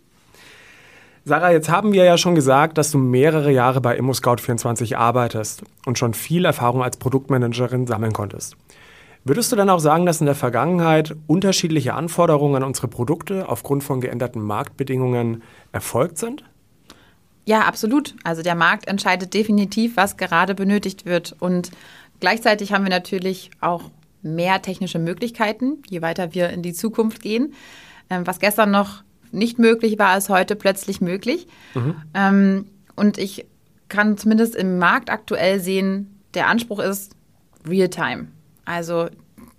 Sarah, 1.26 1.52
jetzt 1.52 1.70
haben 1.70 1.92
wir 1.92 2.06
ja 2.06 2.18
schon 2.18 2.36
gesagt, 2.36 2.78
dass 2.78 2.92
du 2.92 2.98
mehrere 2.98 3.52
Jahre 3.52 3.82
bei 3.82 4.00
ImmoScout24 4.00 4.96
arbeitest 4.96 5.64
und 5.86 5.98
schon 5.98 6.14
viel 6.14 6.46
Erfahrung 6.46 6.82
als 6.82 6.96
Produktmanagerin 6.96 7.86
sammeln 7.86 8.14
konntest. 8.14 8.56
Würdest 9.28 9.52
du 9.52 9.58
dann 9.58 9.70
auch 9.70 9.80
sagen, 9.80 10.06
dass 10.06 10.22
in 10.22 10.26
der 10.26 10.36
Vergangenheit 10.36 11.14
unterschiedliche 11.28 11.94
Anforderungen 11.94 12.56
an 12.56 12.64
unsere 12.64 12.88
Produkte 12.88 13.50
aufgrund 13.50 13.84
von 13.84 14.00
geänderten 14.00 14.42
Marktbedingungen 14.42 15.44
erfolgt 15.74 16.18
sind? 16.18 16.46
Ja, 17.46 17.62
absolut. 17.62 18.16
Also 18.24 18.42
der 18.42 18.56
Markt 18.56 18.88
entscheidet 18.88 19.34
definitiv, 19.34 19.98
was 19.98 20.16
gerade 20.16 20.56
benötigt 20.56 21.06
wird. 21.06 21.36
Und 21.40 21.72
gleichzeitig 22.22 22.72
haben 22.72 22.84
wir 22.84 22.90
natürlich 22.90 23.52
auch 23.60 23.92
mehr 24.22 24.62
technische 24.62 25.00
Möglichkeiten, 25.00 25.82
je 25.90 26.02
weiter 26.02 26.34
wir 26.34 26.50
in 26.50 26.62
die 26.62 26.74
Zukunft 26.74 27.22
gehen. 27.22 27.54
Ähm, 28.10 28.26
was 28.26 28.40
gestern 28.40 28.72
noch 28.72 29.04
nicht 29.34 29.60
möglich 29.60 30.00
war, 30.00 30.18
ist 30.18 30.30
heute 30.30 30.56
plötzlich 30.56 31.02
möglich. 31.02 31.48
Mhm. 31.74 31.96
Ähm, 32.14 32.66
und 32.96 33.18
ich 33.18 33.46
kann 33.90 34.18
zumindest 34.18 34.56
im 34.56 34.78
Markt 34.78 35.10
aktuell 35.10 35.60
sehen, 35.60 36.20
der 36.34 36.48
Anspruch 36.48 36.80
ist 36.80 37.14
Real-Time. 37.68 38.28
Also 38.68 39.08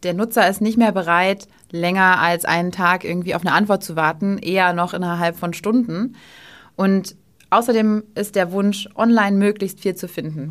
der 0.02 0.12
Nutzer 0.12 0.48
ist 0.48 0.60
nicht 0.60 0.76
mehr 0.76 0.92
bereit, 0.92 1.48
länger 1.70 2.20
als 2.20 2.44
einen 2.44 2.72
Tag 2.72 3.04
irgendwie 3.04 3.34
auf 3.34 3.40
eine 3.40 3.52
Antwort 3.54 3.82
zu 3.82 3.96
warten, 3.96 4.38
eher 4.38 4.74
noch 4.74 4.92
innerhalb 4.92 5.36
von 5.36 5.54
Stunden. 5.54 6.14
Und 6.76 7.16
außerdem 7.50 8.04
ist 8.14 8.36
der 8.36 8.52
Wunsch, 8.52 8.88
online 8.94 9.36
möglichst 9.36 9.80
viel 9.80 9.94
zu 9.94 10.08
finden. 10.08 10.50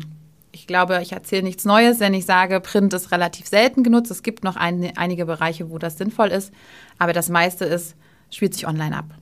Ich 0.50 0.66
glaube, 0.66 0.98
ich 1.02 1.12
erzähle 1.12 1.44
nichts 1.44 1.64
Neues, 1.64 2.00
wenn 2.00 2.14
ich 2.14 2.26
sage, 2.26 2.60
Print 2.60 2.92
ist 2.92 3.12
relativ 3.12 3.46
selten 3.46 3.84
genutzt. 3.84 4.10
Es 4.10 4.24
gibt 4.24 4.42
noch 4.42 4.56
ein, 4.56 4.92
einige 4.96 5.24
Bereiche, 5.24 5.70
wo 5.70 5.78
das 5.78 5.96
sinnvoll 5.96 6.28
ist, 6.28 6.52
aber 6.98 7.12
das 7.12 7.28
meiste 7.28 7.64
ist, 7.64 7.94
spielt 8.30 8.54
sich 8.54 8.66
online 8.66 8.96
ab. 8.96 9.14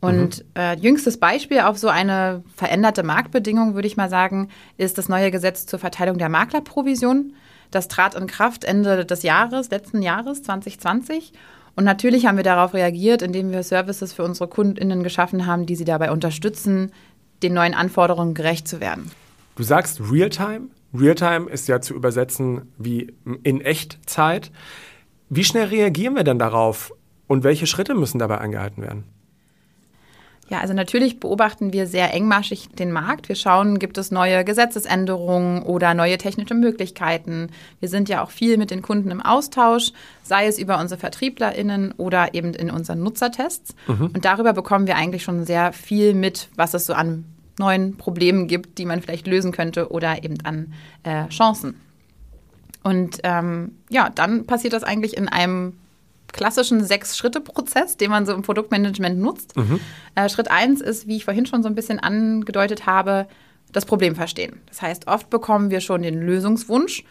Und 0.00 0.38
mhm. 0.38 0.60
äh, 0.60 0.74
jüngstes 0.76 1.18
Beispiel 1.18 1.60
auf 1.60 1.78
so 1.78 1.88
eine 1.88 2.42
veränderte 2.56 3.04
Marktbedingung, 3.04 3.74
würde 3.74 3.86
ich 3.86 3.96
mal 3.96 4.10
sagen, 4.10 4.48
ist 4.76 4.98
das 4.98 5.08
neue 5.08 5.30
Gesetz 5.30 5.66
zur 5.66 5.78
Verteilung 5.78 6.18
der 6.18 6.28
Maklerprovision. 6.28 7.32
Das 7.70 7.88
trat 7.88 8.14
in 8.14 8.26
Kraft 8.26 8.64
Ende 8.64 9.04
des 9.04 9.22
Jahres, 9.22 9.70
letzten 9.70 10.02
Jahres 10.02 10.42
2020. 10.42 11.32
Und 11.74 11.84
natürlich 11.84 12.26
haben 12.26 12.36
wir 12.36 12.44
darauf 12.44 12.74
reagiert, 12.74 13.22
indem 13.22 13.52
wir 13.52 13.62
Services 13.62 14.12
für 14.12 14.24
unsere 14.24 14.48
KundInnen 14.48 15.02
geschaffen 15.02 15.46
haben, 15.46 15.66
die 15.66 15.76
sie 15.76 15.84
dabei 15.84 16.10
unterstützen, 16.10 16.92
den 17.42 17.52
neuen 17.52 17.74
Anforderungen 17.74 18.34
gerecht 18.34 18.66
zu 18.66 18.80
werden. 18.80 19.10
Du 19.56 19.62
sagst 19.62 20.00
Realtime. 20.10 20.68
Realtime 20.94 21.50
ist 21.50 21.68
ja 21.68 21.80
zu 21.80 21.94
übersetzen 21.94 22.72
wie 22.78 23.14
in 23.42 23.60
Echtzeit. 23.60 24.50
Wie 25.28 25.44
schnell 25.44 25.66
reagieren 25.66 26.14
wir 26.14 26.24
denn 26.24 26.38
darauf 26.38 26.92
und 27.26 27.44
welche 27.44 27.66
Schritte 27.66 27.94
müssen 27.94 28.18
dabei 28.18 28.38
eingehalten 28.38 28.82
werden? 28.82 29.04
Ja, 30.48 30.60
also 30.60 30.74
natürlich 30.74 31.18
beobachten 31.18 31.72
wir 31.72 31.88
sehr 31.88 32.14
engmaschig 32.14 32.68
den 32.68 32.92
Markt. 32.92 33.28
Wir 33.28 33.34
schauen, 33.34 33.80
gibt 33.80 33.98
es 33.98 34.12
neue 34.12 34.44
Gesetzesänderungen 34.44 35.62
oder 35.62 35.92
neue 35.94 36.18
technische 36.18 36.54
Möglichkeiten. 36.54 37.50
Wir 37.80 37.88
sind 37.88 38.08
ja 38.08 38.22
auch 38.22 38.30
viel 38.30 38.56
mit 38.56 38.70
den 38.70 38.80
Kunden 38.80 39.10
im 39.10 39.20
Austausch, 39.20 39.92
sei 40.22 40.46
es 40.46 40.58
über 40.58 40.78
unsere 40.78 41.00
VertrieblerInnen 41.00 41.92
oder 41.96 42.32
eben 42.34 42.54
in 42.54 42.70
unseren 42.70 43.02
Nutzertests. 43.02 43.74
Mhm. 43.88 44.10
Und 44.14 44.24
darüber 44.24 44.52
bekommen 44.52 44.86
wir 44.86 44.96
eigentlich 44.96 45.24
schon 45.24 45.44
sehr 45.44 45.72
viel 45.72 46.14
mit, 46.14 46.48
was 46.54 46.74
es 46.74 46.86
so 46.86 46.94
an 46.94 47.24
neuen 47.58 47.96
Problemen 47.96 48.46
gibt, 48.46 48.78
die 48.78 48.84
man 48.84 49.02
vielleicht 49.02 49.26
lösen 49.26 49.50
könnte 49.50 49.90
oder 49.90 50.22
eben 50.22 50.36
an 50.44 50.72
äh, 51.02 51.26
Chancen. 51.28 51.80
Und 52.84 53.18
ähm, 53.24 53.72
ja, 53.90 54.10
dann 54.10 54.46
passiert 54.46 54.74
das 54.74 54.84
eigentlich 54.84 55.16
in 55.16 55.28
einem 55.28 55.72
klassischen 56.36 56.84
Sechs-Schritte-Prozess, 56.84 57.96
den 57.96 58.10
man 58.10 58.26
so 58.26 58.32
im 58.32 58.42
Produktmanagement 58.42 59.18
nutzt. 59.18 59.56
Mhm. 59.56 59.80
Äh, 60.14 60.28
Schritt 60.28 60.50
eins 60.50 60.80
ist, 60.80 61.06
wie 61.08 61.16
ich 61.16 61.24
vorhin 61.24 61.46
schon 61.46 61.62
so 61.62 61.68
ein 61.68 61.74
bisschen 61.74 61.98
angedeutet 61.98 62.86
habe, 62.86 63.26
das 63.72 63.84
Problem 63.84 64.14
verstehen. 64.14 64.60
Das 64.66 64.82
heißt, 64.82 65.08
oft 65.08 65.30
bekommen 65.30 65.70
wir 65.70 65.80
schon 65.80 66.02
den 66.02 66.20
Lösungswunsch. 66.20 67.04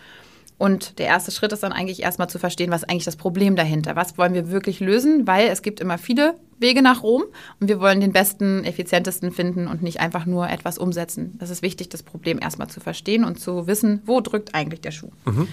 Und 0.57 0.99
der 0.99 1.07
erste 1.07 1.31
Schritt 1.31 1.51
ist 1.51 1.63
dann 1.63 1.73
eigentlich 1.73 2.01
erstmal 2.01 2.29
zu 2.29 2.39
verstehen, 2.39 2.71
was 2.71 2.85
eigentlich 2.85 3.03
das 3.03 3.17
Problem 3.17 3.57
dahinter? 3.57 3.97
Was 3.97 4.17
wollen 4.17 4.33
wir 4.33 4.51
wirklich 4.51 4.79
lösen? 4.79 5.27
Weil 5.27 5.49
es 5.49 5.61
gibt 5.61 5.81
immer 5.81 5.97
viele 5.97 6.35
Wege 6.57 6.81
nach 6.81 7.03
Rom 7.03 7.23
und 7.59 7.67
wir 7.67 7.81
wollen 7.81 7.99
den 7.99 8.13
besten, 8.13 8.63
effizientesten 8.63 9.31
finden 9.31 9.67
und 9.67 9.83
nicht 9.83 9.99
einfach 9.99 10.25
nur 10.25 10.49
etwas 10.49 10.77
umsetzen. 10.77 11.35
Das 11.39 11.49
ist 11.49 11.61
wichtig, 11.61 11.89
das 11.89 12.03
Problem 12.03 12.39
erstmal 12.41 12.69
zu 12.69 12.79
verstehen 12.79 13.25
und 13.25 13.37
zu 13.37 13.67
wissen, 13.67 14.01
wo 14.05 14.21
drückt 14.21 14.55
eigentlich 14.55 14.79
der 14.79 14.91
Schuh. 14.91 15.11
Mhm. 15.25 15.49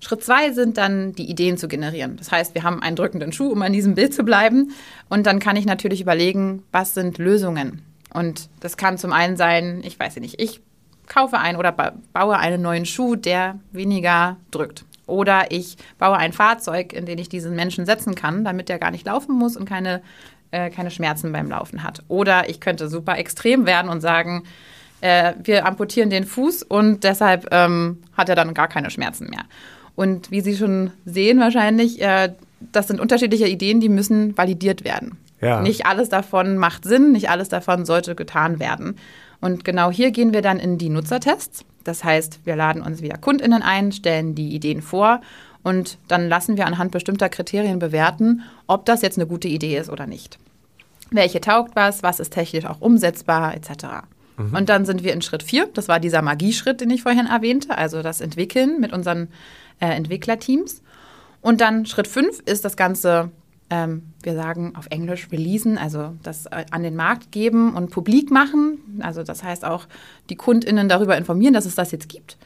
Schritt 0.00 0.22
zwei 0.22 0.52
sind 0.52 0.76
dann 0.76 1.12
die 1.12 1.30
Ideen 1.30 1.56
zu 1.56 1.68
generieren. 1.68 2.16
Das 2.16 2.30
heißt, 2.30 2.54
wir 2.54 2.62
haben 2.62 2.82
einen 2.82 2.96
drückenden 2.96 3.32
Schuh, 3.32 3.50
um 3.50 3.62
an 3.62 3.72
diesem 3.72 3.94
Bild 3.94 4.14
zu 4.14 4.24
bleiben. 4.24 4.72
Und 5.08 5.26
dann 5.26 5.38
kann 5.38 5.56
ich 5.56 5.66
natürlich 5.66 6.00
überlegen, 6.00 6.62
was 6.72 6.94
sind 6.94 7.18
Lösungen. 7.18 7.82
Und 8.12 8.48
das 8.60 8.76
kann 8.76 8.98
zum 8.98 9.12
einen 9.12 9.36
sein, 9.36 9.82
ich 9.84 9.98
weiß 9.98 10.16
nicht, 10.16 10.40
ich 10.40 10.60
kaufe 11.06 11.38
einen 11.38 11.58
oder 11.58 11.72
baue 11.72 12.38
einen 12.38 12.62
neuen 12.62 12.86
Schuh, 12.86 13.16
der 13.16 13.58
weniger 13.72 14.36
drückt. 14.50 14.84
Oder 15.06 15.50
ich 15.50 15.76
baue 15.98 16.16
ein 16.16 16.32
Fahrzeug, 16.32 16.92
in 16.92 17.06
den 17.06 17.18
ich 17.18 17.28
diesen 17.28 17.54
Menschen 17.54 17.86
setzen 17.86 18.14
kann, 18.14 18.44
damit 18.44 18.68
der 18.68 18.78
gar 18.78 18.90
nicht 18.90 19.06
laufen 19.06 19.36
muss 19.36 19.56
und 19.56 19.68
keine, 19.68 20.02
äh, 20.50 20.70
keine 20.70 20.90
Schmerzen 20.90 21.32
beim 21.32 21.48
Laufen 21.48 21.82
hat. 21.82 22.02
Oder 22.08 22.48
ich 22.48 22.60
könnte 22.60 22.88
super 22.88 23.16
extrem 23.16 23.66
werden 23.66 23.88
und 23.88 24.00
sagen, 24.00 24.42
äh, 25.00 25.34
wir 25.42 25.66
amputieren 25.66 26.10
den 26.10 26.24
Fuß 26.24 26.64
und 26.64 27.04
deshalb 27.04 27.46
ähm, 27.52 28.02
hat 28.16 28.28
er 28.28 28.34
dann 28.34 28.54
gar 28.54 28.68
keine 28.68 28.90
Schmerzen 28.90 29.30
mehr. 29.30 29.44
Und 29.96 30.30
wie 30.30 30.42
Sie 30.42 30.56
schon 30.56 30.92
sehen 31.04 31.40
wahrscheinlich, 31.40 32.00
äh, 32.00 32.32
das 32.72 32.86
sind 32.86 33.00
unterschiedliche 33.00 33.48
Ideen, 33.48 33.80
die 33.80 33.88
müssen 33.88 34.36
validiert 34.36 34.84
werden. 34.84 35.18
Ja. 35.40 35.60
Nicht 35.60 35.86
alles 35.86 36.08
davon 36.08 36.56
macht 36.56 36.84
Sinn, 36.84 37.12
nicht 37.12 37.28
alles 37.30 37.48
davon 37.48 37.84
sollte 37.84 38.14
getan 38.14 38.58
werden. 38.58 38.98
Und 39.40 39.64
genau 39.64 39.90
hier 39.90 40.10
gehen 40.10 40.32
wir 40.32 40.42
dann 40.42 40.58
in 40.58 40.78
die 40.78 40.88
Nutzertests. 40.88 41.64
Das 41.84 42.04
heißt, 42.04 42.40
wir 42.44 42.56
laden 42.56 42.82
uns 42.82 43.02
wieder 43.02 43.18
KundInnen 43.18 43.62
ein, 43.62 43.92
stellen 43.92 44.34
die 44.34 44.54
Ideen 44.54 44.82
vor 44.82 45.20
und 45.62 45.98
dann 46.08 46.28
lassen 46.28 46.56
wir 46.56 46.66
anhand 46.66 46.90
bestimmter 46.92 47.28
Kriterien 47.28 47.78
bewerten, 47.78 48.42
ob 48.66 48.86
das 48.86 49.02
jetzt 49.02 49.18
eine 49.18 49.26
gute 49.26 49.48
Idee 49.48 49.76
ist 49.76 49.90
oder 49.90 50.06
nicht. 50.06 50.38
Welche 51.10 51.40
taugt 51.40 51.76
was, 51.76 52.02
was 52.02 52.18
ist 52.18 52.32
technisch 52.32 52.66
auch 52.66 52.80
umsetzbar, 52.80 53.54
etc. 53.54 54.06
Mhm. 54.36 54.54
Und 54.54 54.68
dann 54.68 54.84
sind 54.84 55.04
wir 55.04 55.12
in 55.12 55.22
Schritt 55.22 55.42
4, 55.42 55.68
das 55.74 55.88
war 55.88 56.00
dieser 56.00 56.22
Magieschritt, 56.22 56.80
den 56.80 56.90
ich 56.90 57.02
vorhin 57.02 57.26
erwähnte, 57.26 57.76
also 57.76 58.02
das 58.02 58.20
Entwickeln 58.20 58.80
mit 58.80 58.92
unseren 58.92 59.28
äh, 59.80 59.88
Entwicklerteams. 59.88 60.82
Und 61.40 61.60
dann 61.60 61.86
Schritt 61.86 62.08
5 62.08 62.40
ist 62.46 62.64
das 62.64 62.76
Ganze 62.76 63.30
ähm, 63.68 64.12
wir 64.22 64.34
sagen 64.34 64.74
auf 64.76 64.86
Englisch 64.90 65.28
releasen, 65.32 65.76
also 65.76 66.14
das 66.22 66.46
äh, 66.46 66.64
an 66.70 66.82
den 66.82 66.94
Markt 66.94 67.32
geben 67.32 67.74
und 67.74 67.90
publik 67.90 68.30
machen. 68.30 69.00
Also 69.00 69.22
das 69.22 69.42
heißt 69.42 69.64
auch 69.64 69.86
die 70.30 70.36
KundInnen 70.36 70.88
darüber 70.88 71.16
informieren, 71.16 71.54
dass 71.54 71.66
es 71.66 71.74
das 71.74 71.90
jetzt 71.90 72.08
gibt. 72.08 72.36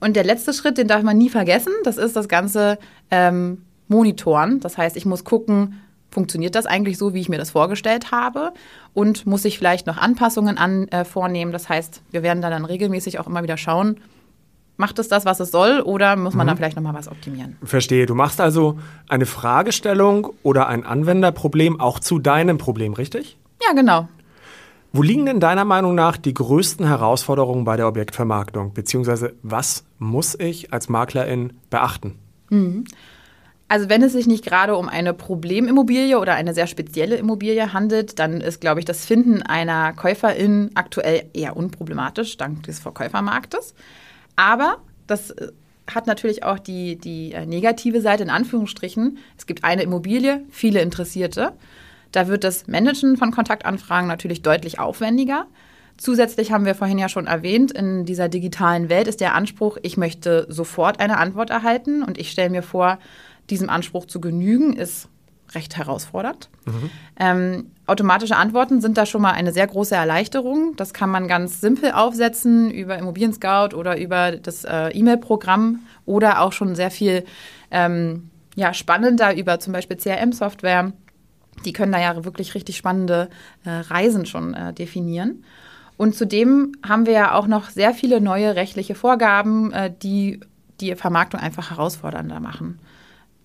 Und 0.00 0.16
der 0.16 0.24
letzte 0.24 0.52
Schritt, 0.52 0.76
den 0.76 0.88
darf 0.88 1.02
man 1.02 1.16
nie 1.16 1.30
vergessen, 1.30 1.72
das 1.84 1.96
ist 1.96 2.16
das 2.16 2.28
Ganze 2.28 2.78
ähm, 3.10 3.62
monitoren. 3.88 4.60
Das 4.60 4.76
heißt, 4.76 4.96
ich 4.96 5.06
muss 5.06 5.24
gucken, 5.24 5.80
funktioniert 6.10 6.54
das 6.54 6.66
eigentlich 6.66 6.98
so, 6.98 7.14
wie 7.14 7.20
ich 7.20 7.30
mir 7.30 7.38
das 7.38 7.50
vorgestellt 7.50 8.12
habe? 8.12 8.52
Und 8.92 9.26
muss 9.26 9.46
ich 9.46 9.56
vielleicht 9.56 9.86
noch 9.86 9.96
Anpassungen 9.96 10.58
an, 10.58 10.88
äh, 10.88 11.06
vornehmen? 11.06 11.52
Das 11.52 11.70
heißt, 11.70 12.02
wir 12.10 12.22
werden 12.22 12.42
dann, 12.42 12.50
dann 12.50 12.66
regelmäßig 12.66 13.18
auch 13.18 13.26
immer 13.26 13.42
wieder 13.42 13.56
schauen, 13.56 13.98
macht 14.76 14.98
es 14.98 15.08
das, 15.08 15.24
was 15.24 15.40
es 15.40 15.50
soll, 15.50 15.80
oder 15.80 16.16
muss 16.16 16.34
man 16.34 16.46
mhm. 16.46 16.50
da 16.50 16.56
vielleicht 16.56 16.76
nochmal 16.76 16.94
was 16.94 17.08
optimieren? 17.08 17.56
Verstehe. 17.62 18.06
Du 18.06 18.14
machst 18.14 18.40
also 18.40 18.78
eine 19.08 19.26
Fragestellung 19.26 20.32
oder 20.42 20.68
ein 20.68 20.84
Anwenderproblem 20.84 21.80
auch 21.80 21.98
zu 21.98 22.18
deinem 22.18 22.58
Problem, 22.58 22.92
richtig? 22.92 23.36
Ja, 23.62 23.72
genau. 23.72 24.08
Wo 24.92 25.02
liegen 25.02 25.26
denn 25.26 25.40
deiner 25.40 25.64
Meinung 25.64 25.94
nach 25.94 26.16
die 26.16 26.32
größten 26.32 26.86
Herausforderungen 26.86 27.64
bei 27.64 27.76
der 27.76 27.88
Objektvermarktung? 27.88 28.72
Beziehungsweise 28.72 29.34
was 29.42 29.84
muss 29.98 30.38
ich 30.38 30.72
als 30.72 30.88
Maklerin 30.88 31.52
beachten? 31.68 32.18
Mhm. 32.48 32.84
Also 33.68 33.88
wenn 33.88 34.02
es 34.02 34.12
sich 34.12 34.28
nicht 34.28 34.44
gerade 34.44 34.76
um 34.76 34.88
eine 34.88 35.12
Problemimmobilie 35.12 36.18
oder 36.18 36.34
eine 36.34 36.54
sehr 36.54 36.68
spezielle 36.68 37.16
Immobilie 37.16 37.72
handelt, 37.72 38.18
dann 38.20 38.40
ist, 38.40 38.60
glaube 38.60 38.78
ich, 38.78 38.86
das 38.86 39.04
Finden 39.04 39.42
einer 39.42 39.92
Käuferin 39.92 40.70
aktuell 40.74 41.24
eher 41.34 41.56
unproblematisch 41.56 42.36
dank 42.36 42.62
des 42.62 42.78
Verkäufermarktes. 42.78 43.74
Aber 44.36 44.78
das 45.06 45.30
äh, 45.30 45.48
hat 45.92 46.06
natürlich 46.06 46.44
auch 46.44 46.58
die, 46.58 46.96
die 46.96 47.32
äh, 47.32 47.46
negative 47.46 48.00
Seite 48.00 48.22
in 48.22 48.30
Anführungsstrichen. 48.30 49.18
Es 49.36 49.46
gibt 49.46 49.64
eine 49.64 49.82
Immobilie, 49.82 50.44
viele 50.50 50.80
Interessierte. 50.80 51.52
Da 52.12 52.28
wird 52.28 52.44
das 52.44 52.66
Managen 52.66 53.16
von 53.16 53.30
Kontaktanfragen 53.30 54.08
natürlich 54.08 54.42
deutlich 54.42 54.78
aufwendiger. 54.78 55.46
Zusätzlich 55.96 56.52
haben 56.52 56.66
wir 56.66 56.74
vorhin 56.74 56.98
ja 56.98 57.08
schon 57.08 57.26
erwähnt, 57.26 57.72
in 57.72 58.04
dieser 58.04 58.28
digitalen 58.28 58.90
Welt 58.90 59.08
ist 59.08 59.20
der 59.20 59.34
Anspruch, 59.34 59.78
ich 59.82 59.96
möchte 59.96 60.46
sofort 60.50 61.00
eine 61.00 61.16
Antwort 61.16 61.48
erhalten 61.48 62.02
und 62.02 62.18
ich 62.18 62.30
stelle 62.30 62.50
mir 62.50 62.62
vor, 62.62 62.98
diesem 63.48 63.70
Anspruch 63.70 64.06
zu 64.06 64.20
genügen, 64.20 64.74
ist 64.74 65.08
recht 65.54 65.76
herausfordernd. 65.76 66.48
Mhm. 66.64 66.90
Ähm, 67.18 67.70
automatische 67.86 68.36
Antworten 68.36 68.80
sind 68.80 68.98
da 68.98 69.06
schon 69.06 69.22
mal 69.22 69.32
eine 69.32 69.52
sehr 69.52 69.66
große 69.66 69.94
Erleichterung. 69.94 70.74
Das 70.76 70.92
kann 70.92 71.10
man 71.10 71.28
ganz 71.28 71.60
simpel 71.60 71.92
aufsetzen 71.92 72.70
über 72.70 72.98
Immobilien 72.98 73.32
Scout 73.32 73.74
oder 73.74 73.98
über 73.98 74.32
das 74.32 74.64
äh, 74.64 74.88
E-Mail-Programm 74.88 75.80
oder 76.04 76.40
auch 76.40 76.52
schon 76.52 76.74
sehr 76.74 76.90
viel 76.90 77.24
ähm, 77.70 78.30
ja, 78.54 78.74
spannender 78.74 79.36
über 79.36 79.60
zum 79.60 79.72
Beispiel 79.72 79.96
CRM-Software. 79.96 80.92
Die 81.64 81.72
können 81.72 81.92
da 81.92 82.00
ja 82.00 82.24
wirklich 82.24 82.54
richtig 82.54 82.76
spannende 82.76 83.28
äh, 83.64 83.70
Reisen 83.70 84.26
schon 84.26 84.54
äh, 84.54 84.72
definieren. 84.72 85.44
Und 85.96 86.14
zudem 86.14 86.72
haben 86.86 87.06
wir 87.06 87.14
ja 87.14 87.34
auch 87.34 87.46
noch 87.46 87.70
sehr 87.70 87.94
viele 87.94 88.20
neue 88.20 88.54
rechtliche 88.54 88.94
Vorgaben, 88.94 89.72
äh, 89.72 89.92
die 90.02 90.40
die 90.80 90.94
Vermarktung 90.94 91.40
einfach 91.40 91.70
herausfordernder 91.70 92.40
machen. 92.40 92.78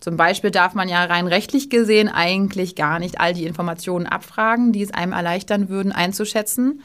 Zum 0.01 0.17
Beispiel 0.17 0.49
darf 0.49 0.73
man 0.73 0.89
ja 0.89 1.05
rein 1.05 1.27
rechtlich 1.27 1.69
gesehen 1.69 2.09
eigentlich 2.09 2.75
gar 2.75 2.97
nicht 2.97 3.21
all 3.21 3.33
die 3.33 3.45
Informationen 3.45 4.07
abfragen, 4.07 4.73
die 4.73 4.81
es 4.81 4.91
einem 4.91 5.13
erleichtern 5.13 5.69
würden, 5.69 5.91
einzuschätzen, 5.91 6.81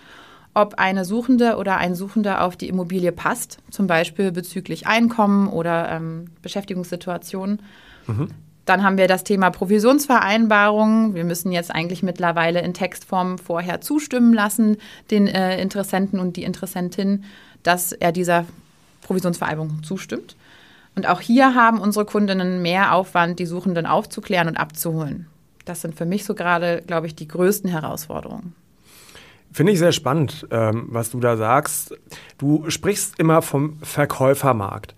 ob 0.53 0.75
eine 0.75 1.07
Suchende 1.07 1.57
oder 1.57 1.79
ein 1.79 1.95
Suchender 1.95 2.45
auf 2.45 2.57
die 2.57 2.69
Immobilie 2.69 3.13
passt, 3.13 3.59
zum 3.71 3.87
Beispiel 3.87 4.33
bezüglich 4.33 4.87
Einkommen 4.87 5.49
oder 5.49 5.91
ähm, 5.91 6.27
Beschäftigungssituation. 6.43 7.61
Mhm. 8.07 8.29
Dann 8.67 8.83
haben 8.83 8.99
wir 8.99 9.09
das 9.09 9.25
Thema 9.25 9.49
Provisionsvereinbarung. 9.49 11.15
Wir 11.15 11.25
müssen 11.25 11.53
jetzt 11.53 11.75
eigentlich 11.75 12.03
mittlerweile 12.03 12.61
in 12.61 12.75
Textform 12.75 13.39
vorher 13.39 13.81
zustimmen 13.81 14.35
lassen, 14.35 14.77
den 15.11 15.27
äh, 15.27 15.59
Interessenten 15.63 16.21
und 16.21 16.37
die 16.37 16.45
Interessentin, 16.45 17.25
dass 17.63 17.93
er 17.93 18.13
dieser 18.13 18.45
Provisionsvereinbarung 19.03 19.83
zustimmt. 19.85 20.37
Und 20.97 21.07
auch 21.07 21.21
hier 21.21 21.55
haben 21.55 21.79
unsere 21.79 22.07
Kundinnen 22.07 22.63
mehr 22.63 22.95
Aufwand, 22.95 23.39
die 23.39 23.47
Suchenden 23.47 23.87
aufzuklären 23.87 24.49
und 24.49 24.57
abzuholen. 24.57 25.27
Das 25.67 25.83
sind 25.83 25.95
für 25.95 26.07
mich 26.07 26.25
so 26.25 26.35
gerade, 26.35 26.83
glaube 26.87 27.07
ich, 27.07 27.15
die 27.15 27.29
größten 27.29 27.69
Herausforderungen. 27.71 28.55
Finde 29.53 29.73
ich 29.73 29.79
sehr 29.79 29.93
spannend, 29.93 30.47
ähm, 30.51 30.87
was 30.89 31.11
du 31.11 31.21
da 31.21 31.37
sagst. 31.37 31.95
Du 32.39 32.69
sprichst 32.69 33.19
immer 33.19 33.43
vom 33.43 33.79
Verkäufermarkt. 33.83 34.95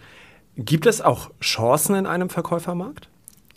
Gibt 0.56 0.86
es 0.86 1.00
auch 1.00 1.30
Chancen 1.40 1.94
in 1.94 2.06
einem 2.06 2.30
Verkäufermarkt? 2.30 3.08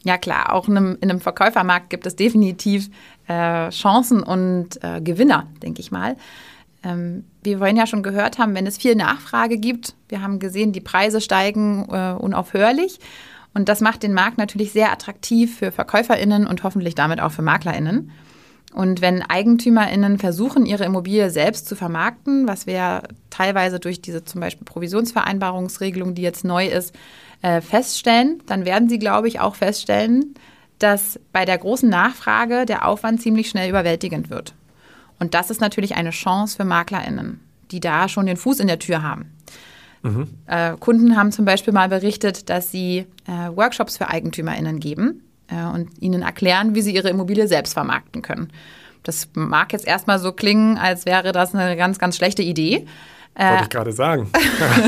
Ja 0.03 0.17
klar, 0.17 0.53
auch 0.53 0.67
in 0.67 0.77
einem, 0.77 0.97
in 1.01 1.09
einem 1.09 1.21
Verkäufermarkt 1.21 1.89
gibt 1.89 2.07
es 2.07 2.15
definitiv 2.15 2.89
äh, 3.27 3.69
Chancen 3.69 4.23
und 4.23 4.83
äh, 4.83 4.99
Gewinner, 5.01 5.47
denke 5.61 5.79
ich 5.79 5.91
mal. 5.91 6.17
Ähm, 6.83 7.25
wir 7.43 7.57
vorhin 7.57 7.77
ja 7.77 7.87
schon 7.87 8.03
gehört 8.03 8.37
haben, 8.37 8.55
wenn 8.55 8.67
es 8.67 8.77
viel 8.77 8.95
Nachfrage 8.95 9.57
gibt, 9.57 9.95
wir 10.09 10.21
haben 10.21 10.39
gesehen, 10.39 10.73
die 10.73 10.81
Preise 10.81 11.21
steigen 11.21 11.87
äh, 11.89 12.13
unaufhörlich. 12.13 12.99
Und 13.53 13.67
das 13.67 13.81
macht 13.81 14.03
den 14.03 14.13
Markt 14.13 14.37
natürlich 14.37 14.71
sehr 14.71 14.91
attraktiv 14.91 15.57
für 15.57 15.71
VerkäuferInnen 15.71 16.47
und 16.47 16.63
hoffentlich 16.63 16.95
damit 16.95 17.19
auch 17.19 17.31
für 17.31 17.41
MaklerInnen. 17.41 18.11
Und 18.73 19.01
wenn 19.01 19.21
EigentümerInnen 19.21 20.17
versuchen, 20.17 20.65
ihre 20.65 20.85
Immobilie 20.85 21.29
selbst 21.29 21.67
zu 21.67 21.75
vermarkten, 21.75 22.47
was 22.47 22.67
wir 22.67 23.03
teilweise 23.29 23.79
durch 23.79 24.01
diese 24.01 24.23
zum 24.23 24.39
Beispiel 24.39 24.63
Provisionsvereinbarungsregelung, 24.63 26.15
die 26.15 26.21
jetzt 26.21 26.45
neu 26.45 26.67
ist, 26.67 26.95
äh, 27.41 27.59
feststellen, 27.59 28.41
dann 28.45 28.63
werden 28.63 28.87
sie, 28.87 28.99
glaube 28.99 29.27
ich, 29.27 29.41
auch 29.41 29.55
feststellen, 29.55 30.35
dass 30.79 31.19
bei 31.33 31.43
der 31.43 31.57
großen 31.57 31.89
Nachfrage 31.89 32.65
der 32.65 32.87
Aufwand 32.87 33.21
ziemlich 33.21 33.49
schnell 33.49 33.69
überwältigend 33.69 34.29
wird. 34.29 34.53
Und 35.21 35.35
das 35.35 35.51
ist 35.51 35.61
natürlich 35.61 35.95
eine 35.95 36.09
Chance 36.09 36.57
für 36.57 36.65
MaklerInnen, 36.65 37.39
die 37.69 37.79
da 37.79 38.09
schon 38.09 38.25
den 38.25 38.37
Fuß 38.37 38.59
in 38.59 38.65
der 38.65 38.79
Tür 38.79 39.03
haben. 39.03 39.31
Mhm. 40.01 40.27
Äh, 40.47 40.75
Kunden 40.79 41.15
haben 41.15 41.31
zum 41.31 41.45
Beispiel 41.45 41.71
mal 41.73 41.89
berichtet, 41.89 42.49
dass 42.49 42.71
sie 42.71 43.05
äh, 43.27 43.55
Workshops 43.55 43.97
für 43.97 44.09
EigentümerInnen 44.09 44.79
geben 44.79 45.21
äh, 45.47 45.63
und 45.63 46.01
ihnen 46.01 46.23
erklären, 46.23 46.73
wie 46.73 46.81
sie 46.81 46.95
ihre 46.95 47.09
Immobilie 47.09 47.47
selbst 47.47 47.73
vermarkten 47.73 48.23
können. 48.23 48.51
Das 49.03 49.29
mag 49.35 49.73
jetzt 49.73 49.85
erstmal 49.85 50.17
so 50.17 50.31
klingen, 50.31 50.79
als 50.79 51.05
wäre 51.05 51.31
das 51.33 51.53
eine 51.53 51.77
ganz, 51.77 51.99
ganz 51.99 52.17
schlechte 52.17 52.41
Idee. 52.41 52.87
Wollte 53.35 53.55
ich 53.57 53.65
äh, 53.65 53.69
gerade 53.69 53.91
sagen. 53.91 54.27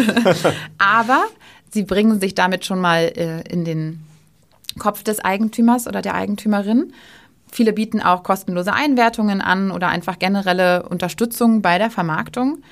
Aber 0.79 1.25
sie 1.69 1.83
bringen 1.83 2.19
sich 2.19 2.33
damit 2.33 2.65
schon 2.65 2.81
mal 2.81 3.03
äh, 3.15 3.47
in 3.53 3.65
den 3.65 4.03
Kopf 4.79 5.03
des 5.03 5.19
Eigentümers 5.19 5.85
oder 5.85 6.01
der 6.01 6.15
Eigentümerin 6.15 6.91
Viele 7.53 7.71
bieten 7.71 8.01
auch 8.01 8.23
kostenlose 8.23 8.73
Einwertungen 8.73 9.39
an 9.39 9.69
oder 9.69 9.89
einfach 9.89 10.17
generelle 10.17 10.89
Unterstützung 10.89 11.61
bei 11.61 11.77
der 11.77 11.91
Vermarktung. 11.91 12.63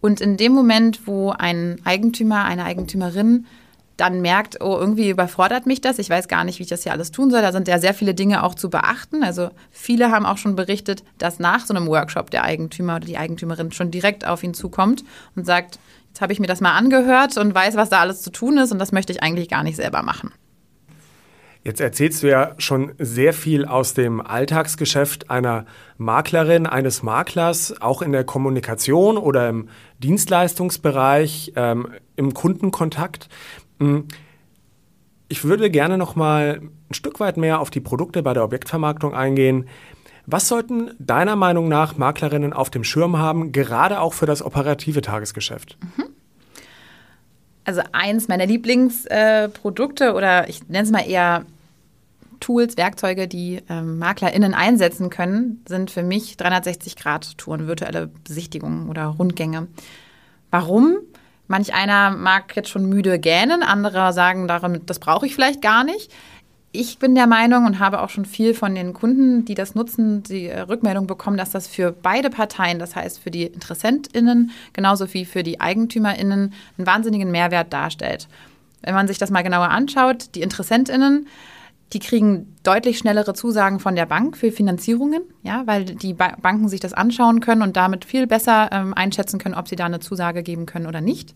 Und 0.00 0.20
in 0.20 0.36
dem 0.36 0.52
Moment, 0.52 1.06
wo 1.06 1.30
ein 1.30 1.80
Eigentümer, 1.84 2.44
eine 2.44 2.64
Eigentümerin 2.64 3.46
dann 3.96 4.22
merkt, 4.22 4.60
oh, 4.60 4.76
irgendwie 4.76 5.08
überfordert 5.08 5.66
mich 5.66 5.80
das, 5.80 6.00
ich 6.00 6.10
weiß 6.10 6.26
gar 6.26 6.42
nicht, 6.42 6.58
wie 6.58 6.64
ich 6.64 6.68
das 6.68 6.82
hier 6.82 6.90
alles 6.90 7.12
tun 7.12 7.30
soll, 7.30 7.42
da 7.42 7.52
sind 7.52 7.68
ja 7.68 7.78
sehr 7.78 7.94
viele 7.94 8.12
Dinge 8.12 8.42
auch 8.42 8.56
zu 8.56 8.70
beachten. 8.70 9.22
Also 9.22 9.50
viele 9.70 10.10
haben 10.10 10.26
auch 10.26 10.36
schon 10.36 10.56
berichtet, 10.56 11.04
dass 11.18 11.38
nach 11.38 11.64
so 11.64 11.72
einem 11.72 11.86
Workshop 11.86 12.32
der 12.32 12.42
Eigentümer 12.42 12.96
oder 12.96 13.06
die 13.06 13.18
Eigentümerin 13.18 13.70
schon 13.70 13.92
direkt 13.92 14.26
auf 14.26 14.42
ihn 14.42 14.52
zukommt 14.52 15.04
und 15.36 15.46
sagt, 15.46 15.78
jetzt 16.08 16.20
habe 16.20 16.32
ich 16.32 16.40
mir 16.40 16.48
das 16.48 16.60
mal 16.60 16.76
angehört 16.76 17.36
und 17.36 17.54
weiß, 17.54 17.76
was 17.76 17.88
da 17.88 18.00
alles 18.00 18.22
zu 18.22 18.30
tun 18.30 18.58
ist 18.58 18.72
und 18.72 18.80
das 18.80 18.90
möchte 18.90 19.12
ich 19.12 19.22
eigentlich 19.22 19.48
gar 19.48 19.62
nicht 19.62 19.76
selber 19.76 20.02
machen. 20.02 20.32
Jetzt 21.64 21.80
erzählst 21.80 22.22
du 22.22 22.28
ja 22.28 22.54
schon 22.58 22.92
sehr 22.98 23.32
viel 23.32 23.64
aus 23.64 23.94
dem 23.94 24.20
Alltagsgeschäft 24.20 25.30
einer 25.30 25.64
Maklerin, 25.96 26.66
eines 26.66 27.02
Maklers, 27.02 27.80
auch 27.80 28.02
in 28.02 28.12
der 28.12 28.24
Kommunikation 28.24 29.16
oder 29.16 29.48
im 29.48 29.70
Dienstleistungsbereich, 29.98 31.54
ähm, 31.56 31.88
im 32.16 32.34
Kundenkontakt. 32.34 33.30
Hm. 33.80 34.06
Ich 35.28 35.44
würde 35.44 35.70
gerne 35.70 35.96
noch 35.96 36.16
mal 36.16 36.60
ein 36.90 36.94
Stück 36.94 37.18
weit 37.18 37.38
mehr 37.38 37.60
auf 37.60 37.70
die 37.70 37.80
Produkte 37.80 38.22
bei 38.22 38.34
der 38.34 38.44
Objektvermarktung 38.44 39.14
eingehen. 39.14 39.66
Was 40.26 40.48
sollten 40.48 40.90
deiner 40.98 41.34
Meinung 41.34 41.68
nach 41.68 41.96
Maklerinnen 41.96 42.52
auf 42.52 42.68
dem 42.68 42.84
Schirm 42.84 43.16
haben, 43.16 43.52
gerade 43.52 44.00
auch 44.00 44.12
für 44.12 44.26
das 44.26 44.42
operative 44.42 45.00
Tagesgeschäft? 45.00 45.78
Mhm. 45.96 46.04
Also 47.64 47.80
eins 47.92 48.28
meiner 48.28 48.44
Lieblingsprodukte 48.44 50.04
äh, 50.04 50.10
oder 50.10 50.50
ich 50.50 50.68
nenne 50.68 50.84
es 50.84 50.90
mal 50.90 51.08
eher 51.08 51.46
Tools, 52.44 52.76
Werkzeuge, 52.76 53.26
die 53.26 53.62
ähm, 53.70 53.98
MaklerInnen 53.98 54.52
einsetzen 54.52 55.08
können, 55.08 55.64
sind 55.66 55.90
für 55.90 56.02
mich 56.02 56.34
360-Grad-Touren, 56.34 57.66
virtuelle 57.66 58.08
Besichtigungen 58.22 58.90
oder 58.90 59.06
Rundgänge. 59.06 59.68
Warum? 60.50 60.98
Manch 61.48 61.72
einer 61.72 62.10
mag 62.10 62.54
jetzt 62.54 62.68
schon 62.68 62.86
müde 62.86 63.18
gähnen, 63.18 63.62
andere 63.62 64.12
sagen, 64.12 64.46
das 64.84 64.98
brauche 64.98 65.24
ich 65.24 65.34
vielleicht 65.34 65.62
gar 65.62 65.84
nicht. 65.84 66.12
Ich 66.70 66.98
bin 66.98 67.14
der 67.14 67.26
Meinung 67.26 67.64
und 67.64 67.78
habe 67.78 68.02
auch 68.02 68.10
schon 68.10 68.26
viel 68.26 68.52
von 68.52 68.74
den 68.74 68.92
Kunden, 68.92 69.46
die 69.46 69.54
das 69.54 69.74
nutzen, 69.74 70.22
die 70.22 70.48
äh, 70.48 70.60
Rückmeldung 70.60 71.06
bekommen, 71.06 71.38
dass 71.38 71.48
das 71.48 71.66
für 71.66 71.92
beide 71.92 72.28
Parteien, 72.28 72.78
das 72.78 72.94
heißt 72.94 73.20
für 73.20 73.30
die 73.30 73.44
InteressentInnen 73.44 74.50
genauso 74.74 75.14
wie 75.14 75.24
für 75.24 75.42
die 75.42 75.60
EigentümerInnen, 75.60 76.52
einen 76.76 76.86
wahnsinnigen 76.86 77.30
Mehrwert 77.30 77.72
darstellt. 77.72 78.28
Wenn 78.82 78.94
man 78.94 79.08
sich 79.08 79.16
das 79.16 79.30
mal 79.30 79.42
genauer 79.42 79.70
anschaut, 79.70 80.34
die 80.34 80.42
InteressentInnen 80.42 81.26
die 81.94 82.00
kriegen 82.00 82.56
deutlich 82.64 82.98
schnellere 82.98 83.34
Zusagen 83.34 83.78
von 83.78 83.94
der 83.94 84.06
Bank 84.06 84.36
für 84.36 84.50
Finanzierungen, 84.50 85.22
ja, 85.42 85.62
weil 85.66 85.84
die 85.84 86.12
ba 86.12 86.36
Banken 86.42 86.68
sich 86.68 86.80
das 86.80 86.92
anschauen 86.92 87.40
können 87.40 87.62
und 87.62 87.76
damit 87.76 88.04
viel 88.04 88.26
besser 88.26 88.68
ähm, 88.72 88.92
einschätzen 88.92 89.38
können, 89.38 89.54
ob 89.54 89.68
sie 89.68 89.76
da 89.76 89.86
eine 89.86 90.00
Zusage 90.00 90.42
geben 90.42 90.66
können 90.66 90.86
oder 90.86 91.00
nicht. 91.00 91.34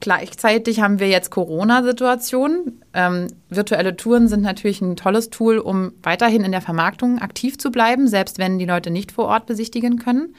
Gleichzeitig 0.00 0.80
haben 0.80 0.98
wir 0.98 1.08
jetzt 1.08 1.30
Corona-Situation. 1.30 2.80
Ähm, 2.94 3.28
virtuelle 3.48 3.96
Touren 3.96 4.28
sind 4.28 4.42
natürlich 4.42 4.80
ein 4.80 4.96
tolles 4.96 5.30
Tool, 5.30 5.58
um 5.58 5.92
weiterhin 6.02 6.42
in 6.42 6.52
der 6.52 6.60
Vermarktung 6.60 7.20
aktiv 7.20 7.58
zu 7.58 7.70
bleiben, 7.70 8.08
selbst 8.08 8.38
wenn 8.38 8.58
die 8.58 8.66
Leute 8.66 8.90
nicht 8.90 9.12
vor 9.12 9.26
Ort 9.26 9.46
besichtigen 9.46 9.98
können. 9.98 10.34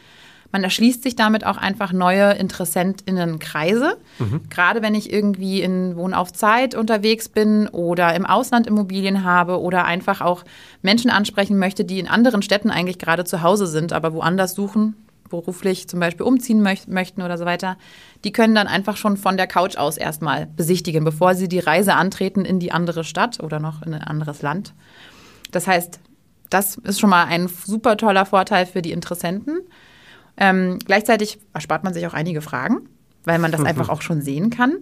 Man 0.55 0.63
erschließt 0.63 1.03
sich 1.03 1.17
damit 1.17 1.45
auch 1.45 1.57
einfach 1.57 1.91
neue 1.91 2.31
InteressentInnenkreise. 2.31 3.97
Mhm. 4.19 4.43
Gerade 4.49 4.81
wenn 4.81 4.95
ich 4.95 5.11
irgendwie 5.11 5.61
in 5.61 5.97
Wohn 5.97 6.13
auf 6.13 6.31
Zeit 6.31 6.75
unterwegs 6.75 7.27
bin 7.27 7.67
oder 7.67 8.15
im 8.15 8.25
Ausland 8.25 8.65
Immobilien 8.65 9.25
habe 9.25 9.59
oder 9.59 9.83
einfach 9.83 10.21
auch 10.21 10.45
Menschen 10.81 11.11
ansprechen 11.11 11.59
möchte, 11.59 11.83
die 11.83 11.99
in 11.99 12.07
anderen 12.07 12.41
Städten 12.41 12.69
eigentlich 12.71 12.99
gerade 12.99 13.25
zu 13.25 13.41
Hause 13.41 13.67
sind, 13.67 13.91
aber 13.91 14.13
woanders 14.13 14.55
suchen, 14.55 14.95
beruflich 15.29 15.89
zum 15.89 15.99
Beispiel 15.99 16.25
umziehen 16.25 16.61
möcht 16.61 16.87
möchten 16.87 17.21
oder 17.21 17.37
so 17.37 17.43
weiter, 17.43 17.75
die 18.23 18.31
können 18.31 18.55
dann 18.55 18.67
einfach 18.67 18.95
schon 18.95 19.17
von 19.17 19.35
der 19.35 19.47
Couch 19.47 19.75
aus 19.75 19.97
erstmal 19.97 20.45
besichtigen, 20.45 21.03
bevor 21.03 21.35
sie 21.35 21.49
die 21.49 21.59
Reise 21.59 21.95
antreten 21.95 22.45
in 22.45 22.61
die 22.61 22.71
andere 22.71 23.03
Stadt 23.03 23.43
oder 23.43 23.59
noch 23.59 23.81
in 23.81 23.93
ein 23.93 24.03
anderes 24.03 24.41
Land. 24.41 24.73
Das 25.51 25.67
heißt, 25.67 25.99
das 26.49 26.77
ist 26.77 27.01
schon 27.01 27.09
mal 27.09 27.25
ein 27.25 27.49
super 27.49 27.97
toller 27.97 28.25
Vorteil 28.25 28.65
für 28.65 28.81
die 28.81 28.93
Interessenten. 28.93 29.59
Ähm, 30.37 30.79
gleichzeitig 30.85 31.39
erspart 31.53 31.83
man 31.83 31.93
sich 31.93 32.05
auch 32.07 32.13
einige 32.13 32.41
Fragen, 32.41 32.89
weil 33.23 33.39
man 33.39 33.51
das 33.51 33.61
mhm. 33.61 33.67
einfach 33.67 33.89
auch 33.89 34.01
schon 34.01 34.21
sehen 34.21 34.49
kann. 34.49 34.73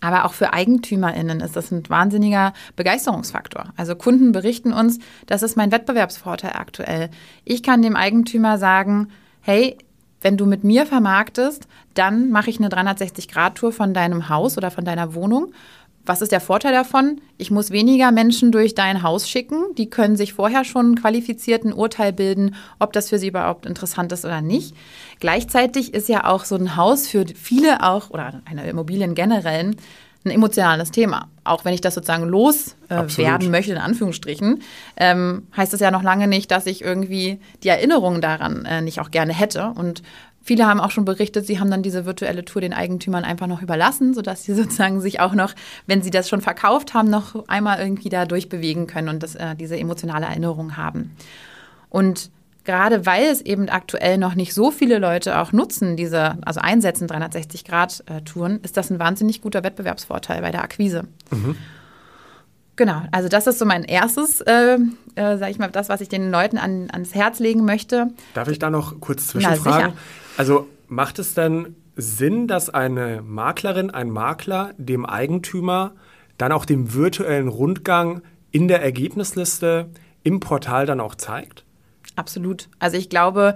Aber 0.00 0.24
auch 0.24 0.34
für 0.34 0.52
EigentümerInnen 0.52 1.40
ist 1.40 1.56
das 1.56 1.70
ein 1.70 1.88
wahnsinniger 1.88 2.52
Begeisterungsfaktor. 2.76 3.72
Also 3.76 3.96
Kunden 3.96 4.32
berichten 4.32 4.72
uns, 4.72 4.98
das 5.26 5.42
ist 5.42 5.56
mein 5.56 5.72
Wettbewerbsvorteil 5.72 6.52
aktuell. 6.54 7.10
Ich 7.44 7.62
kann 7.62 7.82
dem 7.82 7.96
Eigentümer 7.96 8.58
sagen, 8.58 9.08
hey, 9.40 9.78
wenn 10.20 10.36
du 10.36 10.46
mit 10.46 10.64
mir 10.64 10.86
vermarktest, 10.86 11.66
dann 11.94 12.30
mache 12.30 12.50
ich 12.50 12.58
eine 12.58 12.68
360-Grad-Tour 12.68 13.72
von 13.72 13.94
deinem 13.94 14.28
Haus 14.28 14.56
oder 14.58 14.70
von 14.70 14.84
deiner 14.84 15.14
Wohnung 15.14 15.52
was 16.06 16.22
ist 16.22 16.32
der 16.32 16.40
Vorteil 16.40 16.72
davon? 16.72 17.20
Ich 17.36 17.50
muss 17.50 17.70
weniger 17.70 18.12
Menschen 18.12 18.52
durch 18.52 18.74
dein 18.74 19.02
Haus 19.02 19.28
schicken. 19.28 19.74
Die 19.76 19.90
können 19.90 20.16
sich 20.16 20.32
vorher 20.32 20.64
schon 20.64 20.94
qualifizierten 20.94 21.72
Urteil 21.72 22.12
bilden, 22.12 22.54
ob 22.78 22.92
das 22.92 23.08
für 23.08 23.18
sie 23.18 23.28
überhaupt 23.28 23.66
interessant 23.66 24.12
ist 24.12 24.24
oder 24.24 24.40
nicht. 24.40 24.74
Gleichzeitig 25.20 25.92
ist 25.92 26.08
ja 26.08 26.24
auch 26.24 26.44
so 26.44 26.54
ein 26.54 26.76
Haus 26.76 27.08
für 27.08 27.26
viele 27.34 27.82
auch 27.82 28.10
oder 28.10 28.40
eine 28.46 28.68
Immobilien 28.68 29.14
generell 29.14 29.74
ein 30.26 30.30
emotionales 30.30 30.90
Thema. 30.90 31.28
Auch 31.44 31.64
wenn 31.64 31.72
ich 31.72 31.80
das 31.80 31.94
sozusagen 31.94 32.24
loswerden 32.24 33.48
äh, 33.48 33.50
möchte, 33.50 33.72
in 33.72 33.78
Anführungsstrichen, 33.78 34.62
ähm, 34.96 35.46
heißt 35.56 35.72
das 35.72 35.80
ja 35.80 35.90
noch 35.90 36.02
lange 36.02 36.26
nicht, 36.26 36.50
dass 36.50 36.66
ich 36.66 36.82
irgendwie 36.82 37.40
die 37.62 37.68
Erinnerungen 37.68 38.20
daran 38.20 38.64
äh, 38.64 38.82
nicht 38.82 39.00
auch 39.00 39.10
gerne 39.10 39.32
hätte. 39.32 39.72
Und 39.76 40.02
Viele 40.46 40.64
haben 40.64 40.78
auch 40.78 40.92
schon 40.92 41.04
berichtet, 41.04 41.44
sie 41.44 41.58
haben 41.58 41.72
dann 41.72 41.82
diese 41.82 42.06
virtuelle 42.06 42.44
Tour 42.44 42.60
den 42.62 42.72
Eigentümern 42.72 43.24
einfach 43.24 43.48
noch 43.48 43.62
überlassen, 43.62 44.14
sodass 44.14 44.44
sie 44.44 44.54
sozusagen 44.54 45.00
sich 45.00 45.18
auch 45.18 45.34
noch, 45.34 45.52
wenn 45.88 46.02
sie 46.02 46.10
das 46.10 46.28
schon 46.28 46.40
verkauft 46.40 46.94
haben, 46.94 47.10
noch 47.10 47.48
einmal 47.48 47.80
irgendwie 47.80 48.10
da 48.10 48.26
durchbewegen 48.26 48.86
können 48.86 49.08
und 49.08 49.24
das, 49.24 49.34
äh, 49.34 49.56
diese 49.56 49.76
emotionale 49.76 50.26
Erinnerung 50.26 50.76
haben. 50.76 51.16
Und 51.90 52.30
gerade 52.62 53.06
weil 53.06 53.24
es 53.24 53.40
eben 53.40 53.68
aktuell 53.68 54.18
noch 54.18 54.36
nicht 54.36 54.54
so 54.54 54.70
viele 54.70 55.00
Leute 55.00 55.40
auch 55.40 55.50
nutzen, 55.50 55.96
diese, 55.96 56.38
also 56.44 56.60
einsetzen 56.60 57.08
360-Grad-Touren, 57.08 58.60
ist 58.62 58.76
das 58.76 58.88
ein 58.90 59.00
wahnsinnig 59.00 59.42
guter 59.42 59.64
Wettbewerbsvorteil 59.64 60.42
bei 60.42 60.52
der 60.52 60.62
Akquise. 60.62 61.08
Mhm. 61.32 61.56
Genau, 62.76 63.02
also 63.10 63.28
das 63.28 63.48
ist 63.48 63.58
so 63.58 63.64
mein 63.64 63.82
erstes, 63.82 64.42
äh, 64.42 64.78
äh, 65.16 65.38
sage 65.38 65.50
ich 65.50 65.58
mal, 65.58 65.70
das, 65.72 65.88
was 65.88 66.00
ich 66.00 66.08
den 66.08 66.30
Leuten 66.30 66.56
an, 66.56 66.88
ans 66.92 67.16
Herz 67.16 67.40
legen 67.40 67.64
möchte. 67.64 68.12
Darf 68.34 68.46
ich 68.46 68.60
da 68.60 68.70
noch 68.70 69.00
kurz 69.00 69.26
zwischenfragen? 69.26 69.90
Ja, 69.90 69.96
also 70.36 70.68
macht 70.88 71.18
es 71.18 71.34
denn 71.34 71.74
Sinn, 71.96 72.46
dass 72.46 72.70
eine 72.70 73.22
Maklerin, 73.22 73.90
ein 73.90 74.10
Makler 74.10 74.72
dem 74.76 75.06
Eigentümer 75.06 75.92
dann 76.38 76.52
auch 76.52 76.64
den 76.64 76.92
virtuellen 76.92 77.48
Rundgang 77.48 78.22
in 78.50 78.68
der 78.68 78.82
Ergebnisliste 78.82 79.88
im 80.22 80.40
Portal 80.40 80.86
dann 80.86 81.00
auch 81.00 81.14
zeigt? 81.14 81.64
Absolut. 82.16 82.68
Also 82.78 82.96
ich 82.96 83.08
glaube, 83.08 83.54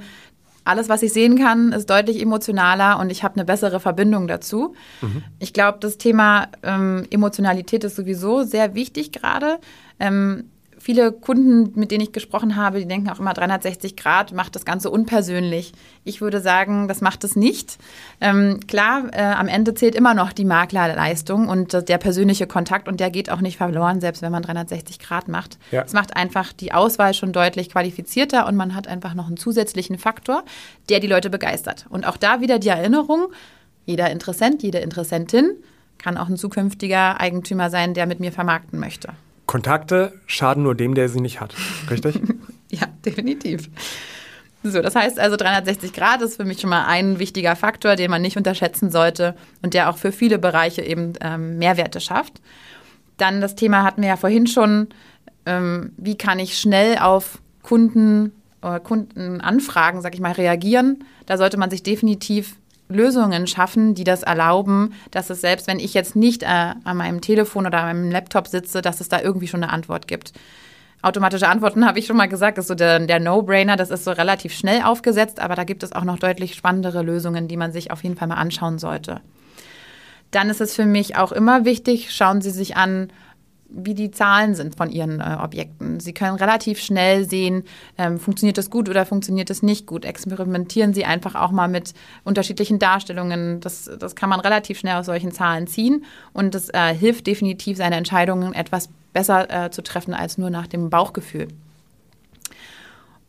alles, 0.65 0.89
was 0.89 1.03
ich 1.03 1.13
sehen 1.13 1.39
kann, 1.39 1.73
ist 1.73 1.89
deutlich 1.91 2.21
emotionaler 2.21 2.99
und 2.99 3.11
ich 3.11 3.23
habe 3.23 3.35
eine 3.35 3.45
bessere 3.45 3.81
Verbindung 3.81 4.29
dazu. 4.29 4.75
Mhm. 5.01 5.25
Ich 5.39 5.53
glaube, 5.53 5.79
das 5.81 5.99
Thema 5.99 6.49
ähm, 6.63 7.07
Emotionalität 7.11 7.85
ist 7.85 7.97
sowieso 7.97 8.43
sehr 8.43 8.75
wichtig 8.75 9.13
gerade. 9.13 9.59
Ähm, 9.99 10.45
viele 10.81 11.13
Kunden, 11.13 11.79
mit 11.79 11.91
denen 11.91 12.03
ich 12.03 12.13
gesprochen 12.13 12.57
habe, 12.57 12.79
die 12.79 12.89
denken 12.89 13.09
auch 13.11 13.21
immer 13.21 13.35
360 13.35 13.97
Grad 13.97 14.33
macht 14.33 14.57
das 14.57 14.65
Ganze 14.65 14.91
unpersönlich. 14.91 15.73
Ich 16.05 16.21
würde 16.21 16.41
sagen, 16.41 16.89
das 16.89 17.01
macht 17.01 17.23
es 17.23 17.37
nicht. 17.37 17.79
Ähm, 18.21 18.61
klar, 18.67 19.05
äh, 19.13 19.23
am 19.23 19.47
Ende 19.47 19.75
zählt 19.75 19.95
immer 19.95 20.15
noch 20.15 20.33
die 20.33 20.45
Maklerleistung 20.45 21.49
und 21.49 21.75
äh, 21.75 21.85
der 21.85 21.99
persönliche 21.99 22.47
Kontakt 22.47 22.89
und 22.89 22.99
der 22.99 23.11
geht 23.11 23.31
auch 23.31 23.41
nicht 23.41 23.59
verloren, 23.59 24.01
selbst 24.01 24.23
wenn 24.23 24.33
man 24.33 24.43
360 24.43 24.99
Grad 24.99 25.29
macht. 25.29 25.59
Es 25.71 25.73
ja. 25.73 25.85
macht 25.93 26.17
einfach 26.17 26.53
die 26.53 26.73
Auswahl 26.73 27.15
schon 27.15 27.33
deutlich 27.33 27.71
qualifizierter 27.71 28.47
und 28.47 28.57
man 28.57 28.75
hat 28.75 28.89
einfach 28.89 29.15
noch 29.15 29.27
einen 29.27 29.37
zusätzlichen 29.37 29.99
Faktor, 29.99 30.45
der 30.89 31.01
die 31.01 31.07
Leute 31.07 31.31
begeistert. 31.31 31.87
Und 31.91 32.07
auch 32.07 32.17
da 32.17 32.41
wieder 32.41 32.59
die 32.59 32.69
Erinnerung, 32.69 33.29
jeder 33.85 34.11
Interessent, 34.11 34.63
jede 34.63 34.79
Interessentin 34.79 35.53
kann 35.99 36.17
auch 36.17 36.29
ein 36.29 36.37
zukünftiger 36.37 37.21
Eigentümer 37.21 37.69
sein, 37.69 37.93
der 37.93 38.07
mit 38.07 38.21
mir 38.21 38.33
vermarkten 38.33 38.79
möchte. 38.79 39.11
Kontakte 39.51 40.13
schaden 40.27 40.63
nur 40.63 40.77
dem, 40.77 40.95
der 40.95 41.09
sie 41.09 41.21
nicht 41.21 41.41
hat. 41.41 41.57
Richtig? 41.91 42.21
ja, 42.71 42.87
definitiv. 43.05 43.69
So, 44.63 44.81
das 44.81 44.95
heißt 44.95 45.19
also 45.19 45.37
360 45.37 45.93
Grad 45.93 46.23
ist 46.23 46.37
für 46.37 46.45
mich 46.45 46.61
schon 46.61 46.71
mal 46.71 46.87
ein 46.87 47.19
wichtiger 47.19 47.57
Faktor, 47.57 47.97
den 47.97 48.13
man 48.13 48.23
nicht 48.23 48.37
unterschätzen 48.37 48.93
sollte 48.93 49.35
und 49.61 49.75
der 49.75 49.91
auch 49.91 49.99
für 49.99 50.13
viele 50.13 50.39
Bereiche 50.39 50.83
eben 50.83 51.15
ähm, 51.21 51.59
Mehrwerte 51.59 52.01
schafft. 52.01 52.41
Dann 53.17 53.41
das 53.41 53.57
Thema 53.57 53.83
hatten 53.83 54.03
wir 54.03 54.11
ja 54.11 54.17
vorhin 54.17 54.47
schon, 54.47 54.87
ähm, 55.47 55.95
wie 55.97 56.17
kann 56.17 56.39
ich 56.39 56.57
schnell 56.57 56.99
auf 56.99 57.41
Kunden, 57.65 58.31
äh, 58.63 58.79
Kundenanfragen, 58.79 60.01
sag 60.01 60.15
ich 60.15 60.21
mal, 60.21 60.31
reagieren. 60.31 61.03
Da 61.27 61.37
sollte 61.37 61.57
man 61.57 61.71
sich 61.71 61.83
definitiv 61.83 62.55
Lösungen 62.91 63.47
schaffen, 63.47 63.95
die 63.95 64.05
das 64.05 64.23
erlauben, 64.23 64.93
dass 65.11 65.31
es 65.31 65.41
selbst, 65.41 65.67
wenn 65.67 65.79
ich 65.79 65.95
jetzt 65.95 66.17
nicht 66.17 66.43
äh, 66.43 66.75
an 66.85 66.97
meinem 66.97 67.21
Telefon 67.21 67.67
oder 67.67 67.79
an 67.79 67.97
meinem 67.97 68.11
Laptop 68.11 68.49
sitze, 68.49 68.83
dass 68.83 69.01
es 69.01 69.09
da 69.09 69.21
irgendwie 69.21 69.49
schon 69.49 69.63
eine 69.63 69.73
Antwort 69.73 70.09
gibt. 70.09 70.33
Automatische 71.03 71.49
Antworten 71.49 71.87
habe 71.87 71.99
ich 71.99 72.07
schon 72.07 72.17
mal 72.17 72.29
gesagt, 72.29 72.59
ist 72.59 72.69
so 72.69 72.75
der, 72.75 72.99
der 73.01 73.21
No-Brainer, 73.21 73.77
das 73.77 73.91
ist 73.91 74.05
so 74.05 74.11
relativ 74.11 74.53
schnell 74.53 74.83
aufgesetzt, 74.83 75.41
aber 75.41 75.55
da 75.55 75.65
gibt 75.65 75.83
es 75.83 75.93
auch 75.93 76.05
noch 76.05 76.19
deutlich 76.19 76.55
spannendere 76.55 77.03
Lösungen, 77.03 77.49
die 77.49 77.57
man 77.57 77.73
sich 77.73 77.91
auf 77.91 78.03
jeden 78.03 78.17
Fall 78.17 78.29
mal 78.29 78.35
anschauen 78.35 78.79
sollte. 78.79 79.21
Dann 80.31 80.49
ist 80.49 80.61
es 80.61 80.75
für 80.75 80.87
mich 80.87 81.17
auch 81.17 81.33
immer 81.33 81.65
wichtig, 81.65 82.15
schauen 82.15 82.41
Sie 82.41 82.51
sich 82.51 82.77
an, 82.77 83.11
wie 83.73 83.95
die 83.95 84.11
Zahlen 84.11 84.55
sind 84.55 84.77
von 84.77 84.91
ihren 84.91 85.21
äh, 85.21 85.37
Objekten. 85.41 86.01
Sie 86.01 86.13
können 86.13 86.37
relativ 86.37 86.81
schnell 86.81 87.29
sehen, 87.29 87.65
ähm, 87.99 88.19
funktioniert 88.19 88.59
das 88.59 88.71
gut 88.71 88.89
oder 88.89 89.07
funktioniert 89.07 89.51
das 89.51 89.63
nicht 89.63 89.87
gut. 89.87 90.05
Experimentieren 90.05 90.93
Sie 90.93 91.05
einfach 91.05 91.35
auch 91.35 91.51
mal 91.51 91.69
mit 91.69 91.95
unterschiedlichen 92.25 92.79
Darstellungen. 92.79 93.61
Das, 93.61 93.91
das 93.99 94.15
kann 94.15 94.29
man 94.29 94.41
relativ 94.41 94.79
schnell 94.79 94.97
aus 94.97 95.07
solchen 95.07 95.33
Zahlen 95.33 95.67
ziehen 95.67 96.05
und 96.33 96.55
das 96.55 96.69
äh, 96.71 96.95
hilft 96.95 97.27
definitiv, 97.27 97.77
seine 97.77 97.97
Entscheidungen 97.97 98.53
etwas 98.53 98.89
besser 99.13 99.67
äh, 99.67 99.71
zu 99.71 99.83
treffen 99.83 100.15
als 100.15 100.39
nur 100.39 100.51
nach 100.51 100.67
dem 100.67 100.91
Bauchgefühl. 100.91 101.49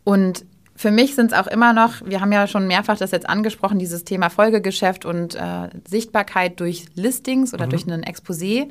Und 0.04 0.46
für 0.76 0.92
mich 0.92 1.14
sind 1.14 1.32
es 1.32 1.38
auch 1.38 1.46
immer 1.46 1.74
noch, 1.74 2.02
wir 2.06 2.22
haben 2.22 2.32
ja 2.32 2.48
schon 2.48 2.66
mehrfach 2.66 2.98
das 2.98 3.12
jetzt 3.12 3.30
angesprochen, 3.30 3.78
dieses 3.78 4.04
Thema 4.04 4.30
Folgegeschäft 4.30 5.06
und 5.06 5.36
äh, 5.36 5.70
Sichtbarkeit 5.88 6.60
durch 6.60 6.86
Listings 6.96 7.54
oder 7.54 7.68
mhm. 7.68 7.70
durch 7.70 7.86
ein 7.86 8.04
Exposé. 8.04 8.68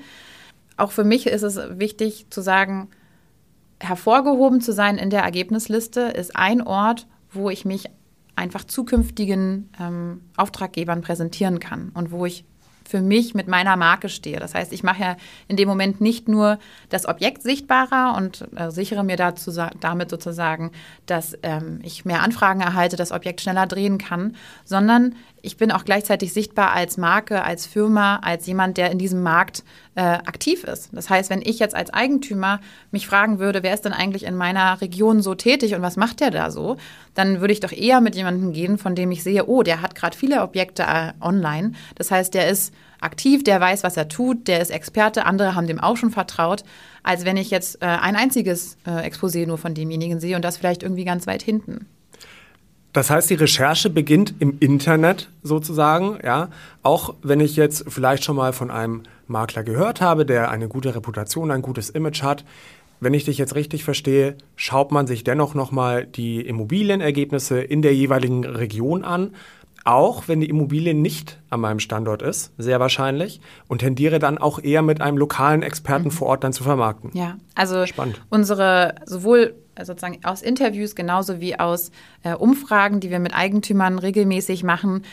Auch 0.80 0.92
für 0.92 1.04
mich 1.04 1.26
ist 1.26 1.42
es 1.42 1.58
wichtig 1.78 2.26
zu 2.30 2.40
sagen, 2.40 2.88
hervorgehoben 3.80 4.62
zu 4.62 4.72
sein 4.72 4.96
in 4.96 5.10
der 5.10 5.22
Ergebnisliste 5.22 6.00
ist 6.00 6.34
ein 6.34 6.62
Ort, 6.62 7.06
wo 7.30 7.50
ich 7.50 7.66
mich 7.66 7.90
einfach 8.34 8.64
zukünftigen 8.64 9.68
ähm, 9.78 10.22
Auftraggebern 10.38 11.02
präsentieren 11.02 11.60
kann 11.60 11.90
und 11.92 12.12
wo 12.12 12.24
ich 12.24 12.44
für 12.88 13.02
mich 13.02 13.34
mit 13.34 13.46
meiner 13.46 13.76
Marke 13.76 14.08
stehe. 14.08 14.40
Das 14.40 14.54
heißt, 14.54 14.72
ich 14.72 14.82
mache 14.82 15.02
ja 15.02 15.16
in 15.46 15.56
dem 15.56 15.68
Moment 15.68 16.00
nicht 16.00 16.28
nur 16.28 16.58
das 16.88 17.06
Objekt 17.06 17.42
sichtbarer 17.42 18.16
und 18.16 18.48
äh, 18.56 18.70
sichere 18.70 19.04
mir 19.04 19.16
dazu, 19.16 19.52
damit 19.80 20.10
sozusagen, 20.10 20.72
dass 21.06 21.38
ähm, 21.42 21.80
ich 21.82 22.04
mehr 22.04 22.22
Anfragen 22.22 22.62
erhalte, 22.62 22.96
das 22.96 23.12
Objekt 23.12 23.42
schneller 23.42 23.66
drehen 23.66 23.98
kann, 23.98 24.34
sondern 24.64 25.14
ich 25.42 25.56
bin 25.56 25.72
auch 25.72 25.84
gleichzeitig 25.84 26.32
sichtbar 26.32 26.72
als 26.72 26.96
Marke, 26.96 27.42
als 27.42 27.66
Firma, 27.66 28.16
als 28.22 28.46
jemand, 28.46 28.76
der 28.76 28.90
in 28.90 28.98
diesem 28.98 29.22
Markt 29.22 29.64
äh, 29.94 30.02
aktiv 30.02 30.64
ist. 30.64 30.90
Das 30.92 31.10
heißt, 31.10 31.30
wenn 31.30 31.42
ich 31.42 31.58
jetzt 31.58 31.74
als 31.74 31.90
Eigentümer 31.90 32.60
mich 32.90 33.06
fragen 33.06 33.38
würde, 33.38 33.62
wer 33.62 33.74
ist 33.74 33.84
denn 33.84 33.92
eigentlich 33.92 34.24
in 34.24 34.36
meiner 34.36 34.80
Region 34.80 35.22
so 35.22 35.34
tätig 35.34 35.74
und 35.74 35.82
was 35.82 35.96
macht 35.96 36.20
der 36.20 36.30
da 36.30 36.50
so, 36.50 36.76
dann 37.14 37.40
würde 37.40 37.52
ich 37.52 37.60
doch 37.60 37.72
eher 37.72 38.00
mit 38.00 38.14
jemandem 38.14 38.52
gehen, 38.52 38.78
von 38.78 38.94
dem 38.94 39.10
ich 39.10 39.22
sehe, 39.22 39.46
oh, 39.46 39.62
der 39.62 39.82
hat 39.82 39.94
gerade 39.94 40.16
viele 40.16 40.42
Objekte 40.42 40.82
äh, 40.82 41.12
online. 41.20 41.72
Das 41.96 42.10
heißt, 42.10 42.34
der 42.34 42.48
ist 42.48 42.72
aktiv, 43.00 43.42
der 43.44 43.60
weiß, 43.60 43.82
was 43.82 43.96
er 43.96 44.08
tut, 44.08 44.46
der 44.48 44.60
ist 44.60 44.70
Experte, 44.70 45.24
andere 45.24 45.54
haben 45.54 45.66
dem 45.66 45.80
auch 45.80 45.96
schon 45.96 46.10
vertraut, 46.10 46.64
als 47.02 47.24
wenn 47.24 47.36
ich 47.36 47.50
jetzt 47.50 47.82
äh, 47.82 47.86
ein 47.86 48.16
einziges 48.16 48.76
äh, 48.86 49.08
Exposé 49.08 49.46
nur 49.46 49.58
von 49.58 49.74
demjenigen 49.74 50.20
sehe 50.20 50.36
und 50.36 50.44
das 50.44 50.58
vielleicht 50.58 50.82
irgendwie 50.82 51.04
ganz 51.04 51.26
weit 51.26 51.42
hinten. 51.42 51.86
Das 52.92 53.10
heißt, 53.10 53.30
die 53.30 53.34
Recherche 53.34 53.88
beginnt 53.88 54.34
im 54.40 54.58
Internet 54.58 55.28
sozusagen, 55.42 56.18
ja. 56.24 56.48
Auch 56.82 57.14
wenn 57.22 57.40
ich 57.40 57.56
jetzt 57.56 57.84
vielleicht 57.88 58.24
schon 58.24 58.36
mal 58.36 58.52
von 58.52 58.70
einem 58.70 59.02
Makler 59.28 59.62
gehört 59.62 60.00
habe, 60.00 60.26
der 60.26 60.50
eine 60.50 60.68
gute 60.68 60.94
Reputation, 60.94 61.50
ein 61.50 61.62
gutes 61.62 61.90
Image 61.90 62.22
hat. 62.22 62.44
Wenn 62.98 63.14
ich 63.14 63.24
dich 63.24 63.38
jetzt 63.38 63.54
richtig 63.54 63.84
verstehe, 63.84 64.36
schaut 64.56 64.92
man 64.92 65.06
sich 65.06 65.24
dennoch 65.24 65.54
nochmal 65.54 66.04
die 66.04 66.40
Immobilienergebnisse 66.40 67.60
in 67.60 67.80
der 67.80 67.94
jeweiligen 67.94 68.44
Region 68.44 69.04
an, 69.04 69.30
auch 69.84 70.28
wenn 70.28 70.40
die 70.40 70.50
Immobilie 70.50 70.92
nicht 70.92 71.38
an 71.48 71.60
meinem 71.60 71.78
Standort 71.78 72.20
ist, 72.20 72.52
sehr 72.58 72.80
wahrscheinlich, 72.80 73.40
und 73.68 73.78
tendiere 73.78 74.18
dann 74.18 74.36
auch 74.36 74.62
eher 74.62 74.82
mit 74.82 75.00
einem 75.00 75.16
lokalen 75.16 75.62
Experten 75.62 76.06
mhm. 76.06 76.10
vor 76.10 76.28
Ort 76.28 76.44
dann 76.44 76.52
zu 76.52 76.64
vermarkten. 76.64 77.10
Ja, 77.14 77.38
also 77.54 77.86
Spannend. 77.86 78.20
unsere 78.28 78.96
sowohl 79.06 79.54
sozusagen 79.84 80.24
aus 80.24 80.42
Interviews 80.42 80.94
genauso 80.94 81.40
wie 81.40 81.58
aus 81.58 81.90
äh, 82.22 82.34
Umfragen, 82.34 83.00
die 83.00 83.10
wir 83.10 83.18
mit 83.18 83.34
Eigentümern 83.34 83.98
regelmäßig 83.98 84.62
machen, 84.62 85.04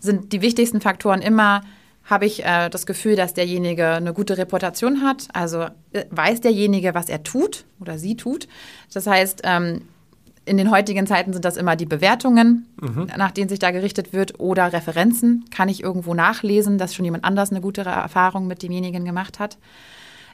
sind 0.00 0.32
die 0.32 0.42
wichtigsten 0.42 0.80
Faktoren 0.80 1.22
immer, 1.22 1.62
habe 2.04 2.26
ich 2.26 2.44
äh, 2.44 2.68
das 2.68 2.86
Gefühl, 2.86 3.16
dass 3.16 3.34
derjenige 3.34 3.88
eine 3.88 4.12
gute 4.12 4.36
Reputation 4.36 5.02
hat. 5.02 5.28
Also 5.32 5.66
äh, 5.92 6.04
weiß 6.10 6.40
derjenige, 6.40 6.94
was 6.94 7.08
er 7.08 7.22
tut 7.22 7.64
oder 7.80 7.98
sie 7.98 8.16
tut. 8.16 8.48
Das 8.92 9.06
heißt, 9.06 9.42
ähm, 9.44 9.82
in 10.44 10.56
den 10.56 10.70
heutigen 10.70 11.06
Zeiten 11.06 11.32
sind 11.32 11.44
das 11.44 11.56
immer 11.56 11.76
die 11.76 11.86
Bewertungen, 11.86 12.66
mhm. 12.80 13.06
nach 13.16 13.30
denen 13.30 13.48
sich 13.48 13.60
da 13.60 13.70
gerichtet 13.70 14.12
wird, 14.12 14.40
oder 14.40 14.72
Referenzen. 14.72 15.44
Kann 15.50 15.68
ich 15.68 15.82
irgendwo 15.82 16.14
nachlesen, 16.14 16.78
dass 16.78 16.94
schon 16.94 17.04
jemand 17.04 17.24
anders 17.24 17.50
eine 17.50 17.60
gute 17.60 17.82
Erfahrung 17.82 18.48
mit 18.48 18.62
demjenigen 18.62 19.04
gemacht 19.04 19.38
hat. 19.38 19.58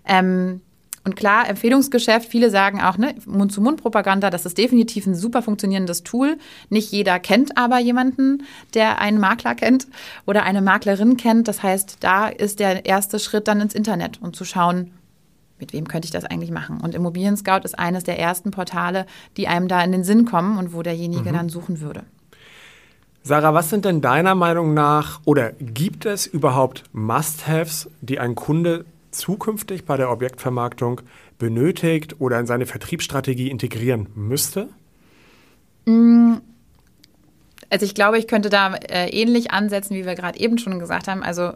Ähm, 0.06 0.62
und 1.08 1.16
klar, 1.16 1.48
Empfehlungsgeschäft, 1.48 2.28
viele 2.28 2.50
sagen 2.50 2.82
auch, 2.82 2.98
ne, 2.98 3.14
Mund-zu-Mund-Propaganda, 3.24 4.28
das 4.28 4.44
ist 4.44 4.58
definitiv 4.58 5.06
ein 5.06 5.14
super 5.14 5.40
funktionierendes 5.40 6.02
Tool. 6.02 6.36
Nicht 6.68 6.92
jeder 6.92 7.18
kennt 7.18 7.56
aber 7.56 7.78
jemanden, 7.78 8.42
der 8.74 9.00
einen 9.00 9.18
Makler 9.18 9.54
kennt 9.54 9.86
oder 10.26 10.42
eine 10.42 10.60
Maklerin 10.60 11.16
kennt. 11.16 11.48
Das 11.48 11.62
heißt, 11.62 11.96
da 12.00 12.28
ist 12.28 12.60
der 12.60 12.84
erste 12.84 13.18
Schritt 13.18 13.48
dann 13.48 13.62
ins 13.62 13.74
Internet 13.74 14.20
und 14.20 14.36
zu 14.36 14.44
schauen, 14.44 14.90
mit 15.58 15.72
wem 15.72 15.88
könnte 15.88 16.04
ich 16.04 16.12
das 16.12 16.26
eigentlich 16.26 16.50
machen? 16.50 16.78
Und 16.78 16.94
Immobilien 16.94 17.38
Scout 17.38 17.64
ist 17.64 17.78
eines 17.78 18.04
der 18.04 18.18
ersten 18.18 18.50
Portale, 18.50 19.06
die 19.38 19.48
einem 19.48 19.66
da 19.66 19.82
in 19.82 19.92
den 19.92 20.04
Sinn 20.04 20.26
kommen 20.26 20.58
und 20.58 20.74
wo 20.74 20.82
derjenige 20.82 21.30
mhm. 21.30 21.34
dann 21.34 21.48
suchen 21.48 21.80
würde. 21.80 22.02
Sarah, 23.22 23.54
was 23.54 23.70
sind 23.70 23.86
denn 23.86 24.02
deiner 24.02 24.34
Meinung 24.34 24.74
nach 24.74 25.20
oder 25.24 25.52
gibt 25.52 26.04
es 26.04 26.26
überhaupt 26.26 26.84
Must-Haves, 26.92 27.88
die 28.02 28.20
ein 28.20 28.34
Kunde 28.34 28.84
zukünftig 29.18 29.84
bei 29.84 29.96
der 29.96 30.10
Objektvermarktung 30.10 31.02
benötigt 31.38 32.20
oder 32.20 32.38
in 32.40 32.46
seine 32.46 32.66
Vertriebsstrategie 32.66 33.50
integrieren 33.50 34.08
müsste? 34.14 34.68
Mm, 35.86 36.36
also 37.70 37.84
ich 37.84 37.94
glaube, 37.94 38.18
ich 38.18 38.26
könnte 38.26 38.48
da 38.48 38.74
äh, 38.74 39.08
ähnlich 39.10 39.50
ansetzen, 39.50 39.94
wie 39.94 40.06
wir 40.06 40.14
gerade 40.14 40.38
eben 40.40 40.58
schon 40.58 40.78
gesagt 40.78 41.08
haben. 41.08 41.22
Also 41.22 41.52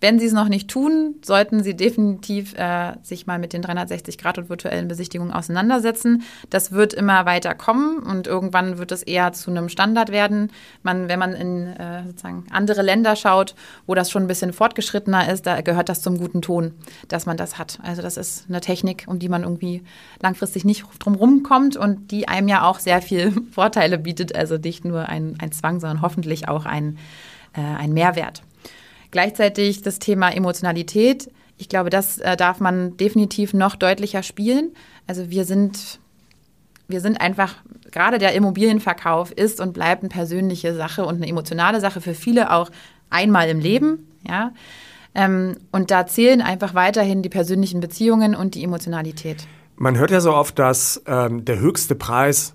wenn 0.00 0.18
Sie 0.18 0.26
es 0.26 0.32
noch 0.32 0.48
nicht 0.48 0.68
tun, 0.68 1.16
sollten 1.22 1.62
Sie 1.62 1.76
definitiv 1.76 2.54
äh, 2.54 2.94
sich 3.02 3.26
mal 3.26 3.38
mit 3.38 3.52
den 3.52 3.62
360 3.62 4.16
Grad 4.16 4.38
und 4.38 4.48
virtuellen 4.48 4.88
Besichtigungen 4.88 5.32
auseinandersetzen. 5.32 6.22
Das 6.48 6.72
wird 6.72 6.94
immer 6.94 7.26
weiter 7.26 7.54
kommen 7.54 7.98
und 7.98 8.26
irgendwann 8.26 8.78
wird 8.78 8.92
es 8.92 9.02
eher 9.02 9.32
zu 9.32 9.50
einem 9.50 9.68
Standard 9.68 10.10
werden. 10.10 10.50
Man, 10.82 11.08
wenn 11.08 11.18
man 11.18 11.34
in 11.34 11.66
äh, 11.66 12.04
sozusagen 12.06 12.46
andere 12.50 12.82
Länder 12.82 13.14
schaut, 13.14 13.54
wo 13.86 13.94
das 13.94 14.10
schon 14.10 14.24
ein 14.24 14.28
bisschen 14.28 14.52
fortgeschrittener 14.52 15.30
ist, 15.30 15.46
da 15.46 15.60
gehört 15.60 15.88
das 15.88 16.00
zum 16.00 16.18
guten 16.18 16.40
Ton, 16.40 16.72
dass 17.08 17.26
man 17.26 17.36
das 17.36 17.58
hat. 17.58 17.78
Also 17.82 18.00
das 18.00 18.16
ist 18.16 18.46
eine 18.48 18.60
Technik, 18.60 19.04
um 19.06 19.18
die 19.18 19.28
man 19.28 19.42
irgendwie 19.42 19.82
langfristig 20.22 20.64
nicht 20.64 20.84
drum 20.98 21.42
kommt 21.42 21.76
und 21.76 22.10
die 22.10 22.26
einem 22.26 22.48
ja 22.48 22.64
auch 22.64 22.78
sehr 22.78 23.02
viel 23.02 23.32
Vorteile 23.50 23.98
bietet. 23.98 24.34
Also 24.34 24.56
nicht 24.56 24.84
nur 24.84 25.08
ein, 25.08 25.36
ein 25.40 25.52
Zwang, 25.52 25.80
sondern 25.80 26.00
hoffentlich 26.00 26.48
auch 26.48 26.64
ein, 26.64 26.96
äh, 27.52 27.60
ein 27.60 27.92
Mehrwert. 27.92 28.42
Gleichzeitig 29.10 29.82
das 29.82 29.98
Thema 29.98 30.30
Emotionalität. 30.30 31.30
Ich 31.56 31.68
glaube, 31.68 31.90
das 31.90 32.18
äh, 32.18 32.36
darf 32.36 32.60
man 32.60 32.96
definitiv 32.96 33.52
noch 33.52 33.76
deutlicher 33.76 34.22
spielen. 34.22 34.72
Also 35.06 35.30
wir 35.30 35.44
sind, 35.44 36.00
wir 36.88 37.00
sind 37.00 37.20
einfach, 37.20 37.56
gerade 37.90 38.18
der 38.18 38.34
Immobilienverkauf 38.34 39.32
ist 39.32 39.60
und 39.60 39.72
bleibt 39.72 40.02
eine 40.02 40.08
persönliche 40.08 40.74
Sache 40.74 41.04
und 41.04 41.16
eine 41.16 41.28
emotionale 41.28 41.80
Sache 41.80 42.00
für 42.00 42.14
viele 42.14 42.52
auch 42.52 42.70
einmal 43.10 43.48
im 43.48 43.60
Leben. 43.60 44.08
Ja. 44.26 44.52
Ähm, 45.14 45.56
und 45.72 45.90
da 45.90 46.06
zählen 46.06 46.40
einfach 46.40 46.74
weiterhin 46.74 47.22
die 47.22 47.28
persönlichen 47.28 47.80
Beziehungen 47.80 48.34
und 48.34 48.54
die 48.54 48.62
Emotionalität. 48.62 49.46
Man 49.76 49.98
hört 49.98 50.10
ja 50.10 50.20
so 50.20 50.32
oft, 50.32 50.58
dass 50.58 51.02
ähm, 51.06 51.44
der 51.44 51.58
höchste 51.58 51.94
Preis 51.94 52.54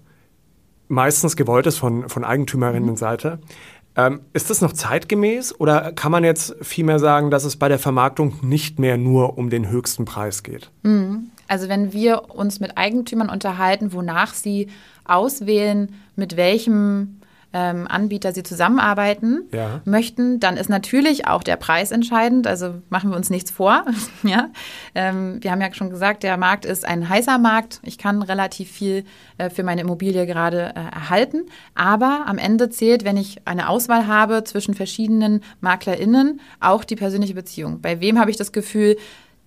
meistens 0.88 1.36
gewollt 1.36 1.66
ist 1.66 1.78
von, 1.78 2.10
von 2.10 2.24
Eigentümerinnenseite. 2.24 3.40
Mhm. 3.42 3.48
Ähm, 3.98 4.22
ist 4.34 4.50
das 4.50 4.62
noch 4.62 4.74
zeitgemäß 4.74 5.60
oder 5.60 5.94
kann 5.94 6.12
man 6.12 6.24
jetzt 6.24 6.56
vielmehr 6.62 7.00
sagen, 7.00 7.32
dass 7.32 7.46
es 7.46 7.56
bei 7.56 7.70
der 7.70 7.80
Vermarktung 7.80 8.36
nicht 8.42 8.78
mehr 8.80 8.98
nur 8.98 9.38
um 9.38 9.50
den 9.50 9.70
höchsten 9.70 10.06
Preis 10.06 10.44
geht? 10.44 10.70
Mhm. 10.84 11.32
Also 11.48 11.70
wenn 11.70 11.94
wir 11.94 12.36
uns 12.36 12.60
mit 12.60 12.78
Eigentümern 12.78 13.30
unterhalten, 13.30 13.94
wonach 13.94 14.34
sie 14.34 14.68
auswählen, 15.06 15.94
mit 16.16 16.36
welchem 16.38 17.22
ähm, 17.56 17.88
Anbieter 17.88 18.34
sie 18.34 18.44
zusammenarbeiten 18.44 19.46
ja. 19.54 19.80
möchten, 19.86 20.42
dann 20.42 20.58
ist 20.58 20.70
natürlich 20.70 21.26
auch 21.26 21.42
der 21.42 21.56
Preis 21.56 21.94
entscheidend. 21.94 22.48
Also 22.48 22.82
machen 22.90 23.12
wir 23.12 23.16
uns 23.16 23.30
nichts 23.30 23.50
vor. 23.50 23.86
ja? 24.24 24.50
Ähm, 24.94 25.42
wir 25.42 25.52
haben 25.52 25.62
ja 25.62 25.74
schon 25.74 25.90
gesagt, 25.90 26.24
der 26.24 26.36
Markt 26.36 26.66
ist 26.66 26.84
ein 26.84 27.08
heißer 27.08 27.38
Markt. 27.38 27.80
Ich 27.84 27.98
kann 27.98 28.22
relativ 28.22 28.70
viel 28.70 29.06
äh, 29.38 29.50
für 29.50 29.64
meine 29.64 29.82
Immobilie 29.82 30.26
gerade 30.26 30.74
äh, 30.76 30.96
erhalten. 30.96 31.46
Aber 31.76 32.26
am 32.26 32.38
Ende 32.38 32.70
zählt, 32.70 33.06
wenn 33.06 33.16
ich 33.16 33.48
eine 33.48 33.70
Auswahl 33.70 34.06
habe 34.06 34.44
zwischen 34.44 34.74
verschiedenen 34.74 35.42
MaklerInnen, 35.62 36.42
auch 36.60 36.84
die 36.84 36.98
persönliche 36.98 37.36
Beziehung. 37.36 37.80
Bei 37.80 38.02
wem 38.02 38.20
habe 38.20 38.32
ich 38.32 38.36
das 38.36 38.52
Gefühl, 38.52 38.98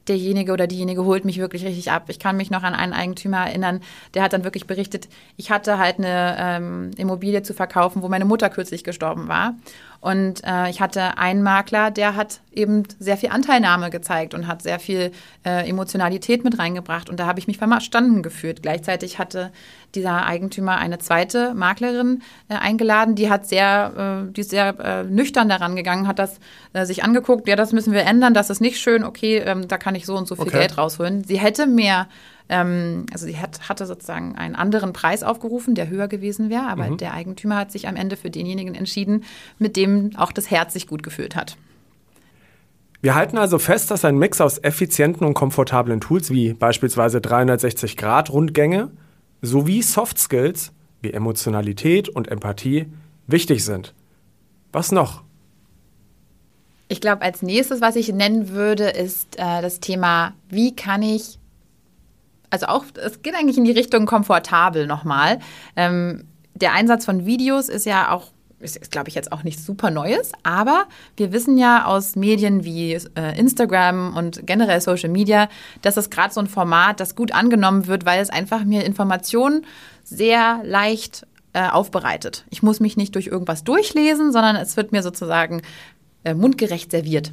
derjenige 0.08 0.52
oder 0.52 0.66
diejenige 0.66 1.04
holt 1.04 1.24
mich 1.24 1.38
wirklich 1.38 1.64
richtig 1.64 1.90
ab. 1.90 2.04
Ich 2.08 2.18
kann 2.18 2.36
mich 2.36 2.50
noch 2.50 2.62
an 2.62 2.74
einen 2.74 2.92
Eigentümer 2.92 3.46
erinnern, 3.46 3.80
der 4.14 4.22
hat 4.22 4.32
dann 4.32 4.44
wirklich 4.44 4.66
berichtet, 4.66 5.08
ich 5.36 5.50
hatte 5.50 5.78
halt 5.78 5.98
eine 5.98 6.36
ähm, 6.38 6.90
Immobilie 6.96 7.42
zu 7.42 7.54
verkaufen, 7.54 8.02
wo 8.02 8.08
meine 8.08 8.24
Mutter 8.24 8.50
kürzlich 8.50 8.84
gestorben 8.84 9.28
war. 9.28 9.54
Und 10.00 10.44
äh, 10.44 10.70
ich 10.70 10.80
hatte 10.80 11.18
einen 11.18 11.42
Makler, 11.42 11.90
der 11.90 12.14
hat 12.14 12.40
eben 12.52 12.84
sehr 13.00 13.16
viel 13.16 13.30
Anteilnahme 13.30 13.90
gezeigt 13.90 14.32
und 14.32 14.46
hat 14.46 14.62
sehr 14.62 14.78
viel 14.78 15.10
äh, 15.44 15.68
Emotionalität 15.68 16.44
mit 16.44 16.58
reingebracht. 16.58 17.10
Und 17.10 17.18
da 17.18 17.26
habe 17.26 17.40
ich 17.40 17.48
mich 17.48 17.58
verstanden 17.58 18.22
gefühlt. 18.22 18.62
Gleichzeitig 18.62 19.18
hatte 19.18 19.50
dieser 19.94 20.24
Eigentümer 20.26 20.76
eine 20.76 20.98
zweite 20.98 21.52
Maklerin 21.54 22.22
äh, 22.48 22.54
eingeladen, 22.54 23.16
die 23.16 23.30
hat 23.30 23.48
sehr, 23.48 24.26
äh, 24.28 24.32
die 24.32 24.42
ist 24.42 24.50
sehr 24.50 24.78
äh, 24.78 25.04
nüchtern 25.04 25.48
daran 25.48 25.74
gegangen, 25.74 26.06
hat 26.06 26.18
das 26.18 26.38
äh, 26.74 26.84
sich 26.84 27.02
angeguckt, 27.02 27.48
ja, 27.48 27.56
das 27.56 27.72
müssen 27.72 27.92
wir 27.92 28.02
ändern, 28.02 28.34
das 28.34 28.50
ist 28.50 28.60
nicht 28.60 28.78
schön, 28.78 29.02
okay, 29.02 29.38
ähm, 29.38 29.66
da 29.66 29.78
kann 29.78 29.94
ich 29.94 30.06
so 30.06 30.16
und 30.16 30.28
so 30.28 30.36
viel 30.36 30.48
okay. 30.48 30.58
Geld 30.58 30.78
rausholen. 30.78 31.24
Sie 31.24 31.38
hätte 31.38 31.66
mehr 31.66 32.06
ähm, 32.48 33.06
also 33.12 33.26
sie 33.26 33.38
hat, 33.38 33.68
hatte 33.68 33.86
sozusagen 33.86 34.36
einen 34.36 34.54
anderen 34.54 34.92
Preis 34.92 35.22
aufgerufen, 35.22 35.74
der 35.74 35.88
höher 35.88 36.08
gewesen 36.08 36.50
wäre, 36.50 36.66
aber 36.68 36.88
mhm. 36.88 36.96
der 36.96 37.14
Eigentümer 37.14 37.56
hat 37.56 37.72
sich 37.72 37.88
am 37.88 37.96
Ende 37.96 38.16
für 38.16 38.30
denjenigen 38.30 38.74
entschieden, 38.74 39.24
mit 39.58 39.76
dem 39.76 40.16
auch 40.16 40.32
das 40.32 40.50
Herz 40.50 40.72
sich 40.72 40.86
gut 40.86 41.02
gefühlt 41.02 41.36
hat. 41.36 41.56
Wir 43.00 43.14
halten 43.14 43.38
also 43.38 43.58
fest, 43.58 43.90
dass 43.90 44.04
ein 44.04 44.18
Mix 44.18 44.40
aus 44.40 44.58
effizienten 44.58 45.24
und 45.24 45.34
komfortablen 45.34 46.00
Tools 46.00 46.30
wie 46.30 46.52
beispielsweise 46.54 47.18
360-Grad-Rundgänge 47.18 48.90
sowie 49.40 49.82
Soft 49.82 50.18
Skills 50.18 50.72
wie 51.00 51.12
Emotionalität 51.12 52.08
und 52.08 52.28
Empathie 52.28 52.86
wichtig 53.28 53.64
sind. 53.64 53.94
Was 54.72 54.90
noch? 54.90 55.22
Ich 56.88 57.00
glaube, 57.00 57.22
als 57.22 57.42
nächstes, 57.42 57.80
was 57.80 57.94
ich 57.94 58.12
nennen 58.12 58.48
würde, 58.48 58.88
ist 58.88 59.38
äh, 59.38 59.62
das 59.62 59.78
Thema, 59.78 60.32
wie 60.48 60.74
kann 60.74 61.02
ich, 61.02 61.37
also 62.50 62.66
auch, 62.66 62.84
es 62.94 63.22
geht 63.22 63.34
eigentlich 63.34 63.58
in 63.58 63.64
die 63.64 63.72
Richtung 63.72 64.06
komfortabel 64.06 64.86
nochmal. 64.86 65.38
Ähm, 65.76 66.24
der 66.54 66.72
Einsatz 66.72 67.04
von 67.04 67.26
Videos 67.26 67.68
ist 67.68 67.86
ja 67.86 68.10
auch 68.10 68.28
ist, 68.60 68.90
glaube 68.90 69.08
ich, 69.08 69.14
jetzt 69.14 69.30
auch 69.30 69.44
nichts 69.44 69.64
super 69.64 69.90
Neues, 69.90 70.32
aber 70.42 70.86
wir 71.16 71.32
wissen 71.32 71.58
ja 71.58 71.84
aus 71.84 72.16
Medien 72.16 72.64
wie 72.64 72.94
äh, 72.94 73.38
Instagram 73.38 74.16
und 74.16 74.46
generell 74.46 74.80
Social 74.80 75.10
Media, 75.10 75.48
dass 75.82 75.94
das 75.94 76.10
gerade 76.10 76.34
so 76.34 76.40
ein 76.40 76.48
Format, 76.48 76.98
das 77.00 77.14
gut 77.14 77.32
angenommen 77.32 77.86
wird, 77.86 78.04
weil 78.04 78.20
es 78.20 78.30
einfach 78.30 78.64
mir 78.64 78.84
Informationen 78.84 79.64
sehr 80.02 80.60
leicht 80.64 81.26
äh, 81.52 81.68
aufbereitet. 81.68 82.44
Ich 82.50 82.62
muss 82.62 82.80
mich 82.80 82.96
nicht 82.96 83.14
durch 83.14 83.28
irgendwas 83.28 83.64
durchlesen, 83.64 84.32
sondern 84.32 84.56
es 84.56 84.76
wird 84.76 84.92
mir 84.92 85.02
sozusagen 85.02 85.62
äh, 86.24 86.34
mundgerecht 86.34 86.90
serviert. 86.90 87.32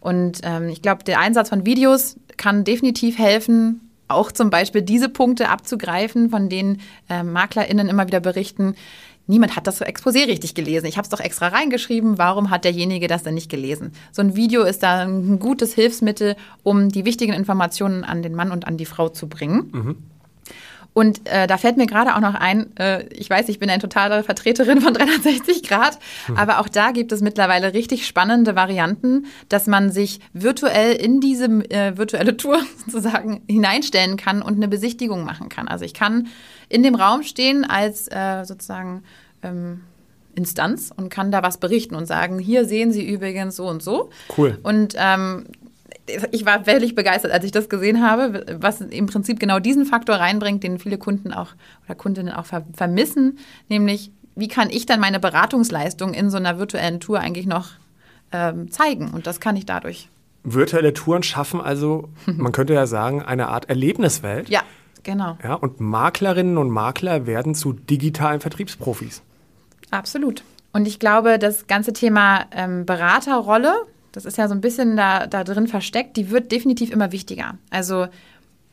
Und 0.00 0.40
ähm, 0.42 0.68
ich 0.68 0.82
glaube, 0.82 1.04
der 1.04 1.20
Einsatz 1.20 1.50
von 1.50 1.64
Videos 1.64 2.16
kann 2.36 2.64
definitiv 2.64 3.18
helfen, 3.18 3.81
auch 4.08 4.32
zum 4.32 4.50
Beispiel 4.50 4.82
diese 4.82 5.08
Punkte 5.08 5.48
abzugreifen, 5.48 6.30
von 6.30 6.48
denen 6.48 6.80
äh, 7.08 7.22
MaklerInnen 7.22 7.88
immer 7.88 8.06
wieder 8.06 8.20
berichten, 8.20 8.74
niemand 9.26 9.56
hat 9.56 9.66
das 9.66 9.80
Exposé 9.80 10.26
richtig 10.26 10.54
gelesen. 10.54 10.86
Ich 10.86 10.96
habe 10.96 11.04
es 11.04 11.08
doch 11.08 11.20
extra 11.20 11.48
reingeschrieben. 11.48 12.18
Warum 12.18 12.50
hat 12.50 12.64
derjenige 12.64 13.08
das 13.08 13.22
denn 13.22 13.34
nicht 13.34 13.50
gelesen? 13.50 13.92
So 14.10 14.22
ein 14.22 14.36
Video 14.36 14.62
ist 14.62 14.82
da 14.82 15.00
ein 15.00 15.38
gutes 15.38 15.74
Hilfsmittel, 15.74 16.36
um 16.62 16.88
die 16.88 17.04
wichtigen 17.04 17.32
Informationen 17.32 18.04
an 18.04 18.22
den 18.22 18.34
Mann 18.34 18.50
und 18.50 18.66
an 18.66 18.76
die 18.76 18.86
Frau 18.86 19.08
zu 19.08 19.28
bringen. 19.28 19.70
Mhm. 19.72 19.96
Und 20.94 21.26
äh, 21.28 21.46
da 21.46 21.56
fällt 21.56 21.78
mir 21.78 21.86
gerade 21.86 22.14
auch 22.14 22.20
noch 22.20 22.34
ein, 22.34 22.76
äh, 22.76 23.04
ich 23.06 23.30
weiß, 23.30 23.48
ich 23.48 23.58
bin 23.58 23.70
eine 23.70 23.80
totale 23.80 24.22
Vertreterin 24.22 24.80
von 24.80 24.92
360 24.92 25.62
Grad, 25.62 25.98
mhm. 26.28 26.36
aber 26.36 26.58
auch 26.60 26.68
da 26.68 26.90
gibt 26.90 27.12
es 27.12 27.22
mittlerweile 27.22 27.72
richtig 27.72 28.06
spannende 28.06 28.54
Varianten, 28.56 29.26
dass 29.48 29.66
man 29.66 29.90
sich 29.90 30.20
virtuell 30.34 30.92
in 30.94 31.20
diese 31.20 31.46
äh, 31.70 31.96
virtuelle 31.96 32.36
Tour 32.36 32.60
sozusagen 32.86 33.42
hineinstellen 33.48 34.16
kann 34.16 34.42
und 34.42 34.56
eine 34.56 34.68
Besichtigung 34.68 35.24
machen 35.24 35.48
kann. 35.48 35.66
Also 35.66 35.84
ich 35.84 35.94
kann 35.94 36.28
in 36.68 36.82
dem 36.82 36.94
Raum 36.94 37.22
stehen 37.22 37.64
als 37.64 38.08
äh, 38.08 38.44
sozusagen 38.44 39.02
ähm, 39.42 39.80
Instanz 40.34 40.90
und 40.94 41.08
kann 41.08 41.30
da 41.30 41.42
was 41.42 41.58
berichten 41.58 41.94
und 41.94 42.06
sagen, 42.06 42.38
hier 42.38 42.64
sehen 42.64 42.92
Sie 42.92 43.06
übrigens 43.06 43.56
so 43.56 43.66
und 43.66 43.82
so. 43.82 44.10
Cool. 44.36 44.58
Und 44.62 44.94
ähm, 44.96 45.44
ich 46.32 46.44
war 46.44 46.64
völlig 46.64 46.94
begeistert, 46.94 47.32
als 47.32 47.44
ich 47.44 47.52
das 47.52 47.68
gesehen 47.68 48.02
habe, 48.02 48.44
was 48.58 48.80
im 48.80 49.06
Prinzip 49.06 49.38
genau 49.38 49.58
diesen 49.60 49.86
Faktor 49.86 50.16
reinbringt, 50.16 50.62
den 50.62 50.78
viele 50.78 50.98
Kunden 50.98 51.32
auch 51.32 51.50
oder 51.84 51.94
Kundinnen 51.94 52.32
auch 52.32 52.46
ver 52.46 52.64
vermissen, 52.74 53.38
nämlich 53.68 54.10
wie 54.34 54.48
kann 54.48 54.70
ich 54.70 54.86
dann 54.86 55.00
meine 55.00 55.20
Beratungsleistung 55.20 56.14
in 56.14 56.30
so 56.30 56.38
einer 56.38 56.58
virtuellen 56.58 57.00
Tour 57.00 57.20
eigentlich 57.20 57.46
noch 57.46 57.70
ähm, 58.32 58.70
zeigen? 58.70 59.10
Und 59.10 59.26
das 59.26 59.40
kann 59.40 59.56
ich 59.56 59.66
dadurch. 59.66 60.08
Virtuelle 60.42 60.94
Touren 60.94 61.22
schaffen 61.22 61.60
also, 61.60 62.08
man 62.26 62.52
könnte 62.52 62.74
ja 62.74 62.86
sagen, 62.86 63.22
eine 63.22 63.48
Art 63.48 63.68
Erlebniswelt. 63.68 64.48
Ja, 64.48 64.62
genau. 65.02 65.36
Ja, 65.42 65.54
und 65.54 65.80
Maklerinnen 65.80 66.58
und 66.58 66.70
Makler 66.70 67.26
werden 67.26 67.54
zu 67.54 67.72
digitalen 67.72 68.40
Vertriebsprofis. 68.40 69.22
Absolut. 69.90 70.42
Und 70.72 70.88
ich 70.88 70.98
glaube, 70.98 71.38
das 71.38 71.66
ganze 71.66 71.92
Thema 71.92 72.46
ähm, 72.50 72.86
Beraterrolle, 72.86 73.74
das 74.12 74.24
ist 74.24 74.38
ja 74.38 74.48
so 74.48 74.54
ein 74.54 74.60
bisschen 74.60 74.96
da, 74.96 75.26
da 75.26 75.42
drin 75.44 75.66
versteckt, 75.66 76.16
die 76.16 76.30
wird 76.30 76.52
definitiv 76.52 76.92
immer 76.92 77.12
wichtiger. 77.12 77.58
Also 77.70 78.06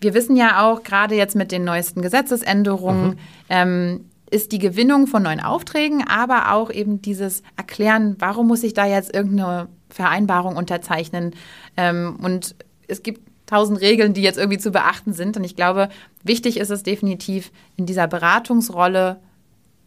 wir 0.01 0.13
wissen 0.13 0.35
ja 0.35 0.65
auch, 0.65 0.83
gerade 0.83 1.15
jetzt 1.15 1.35
mit 1.35 1.51
den 1.51 1.63
neuesten 1.63 2.01
Gesetzesänderungen, 2.01 3.09
mhm. 3.09 3.17
ähm, 3.49 4.05
ist 4.31 4.51
die 4.51 4.59
Gewinnung 4.59 5.07
von 5.07 5.23
neuen 5.23 5.39
Aufträgen, 5.39 6.05
aber 6.07 6.53
auch 6.53 6.71
eben 6.71 7.01
dieses 7.01 7.41
Erklären, 7.57 8.15
warum 8.19 8.47
muss 8.47 8.63
ich 8.63 8.73
da 8.73 8.85
jetzt 8.85 9.13
irgendeine 9.13 9.67
Vereinbarung 9.89 10.55
unterzeichnen. 10.55 11.33
Ähm, 11.75 12.17
und 12.21 12.55
es 12.87 13.01
gibt 13.01 13.21
tausend 13.47 13.81
Regeln, 13.81 14.13
die 14.13 14.21
jetzt 14.21 14.37
irgendwie 14.37 14.59
zu 14.59 14.71
beachten 14.71 15.13
sind. 15.13 15.35
Und 15.35 15.43
ich 15.43 15.55
glaube, 15.55 15.89
wichtig 16.23 16.57
ist 16.57 16.69
es 16.69 16.83
definitiv 16.83 17.51
in 17.75 17.87
dieser 17.87 18.07
Beratungsrolle 18.07 19.19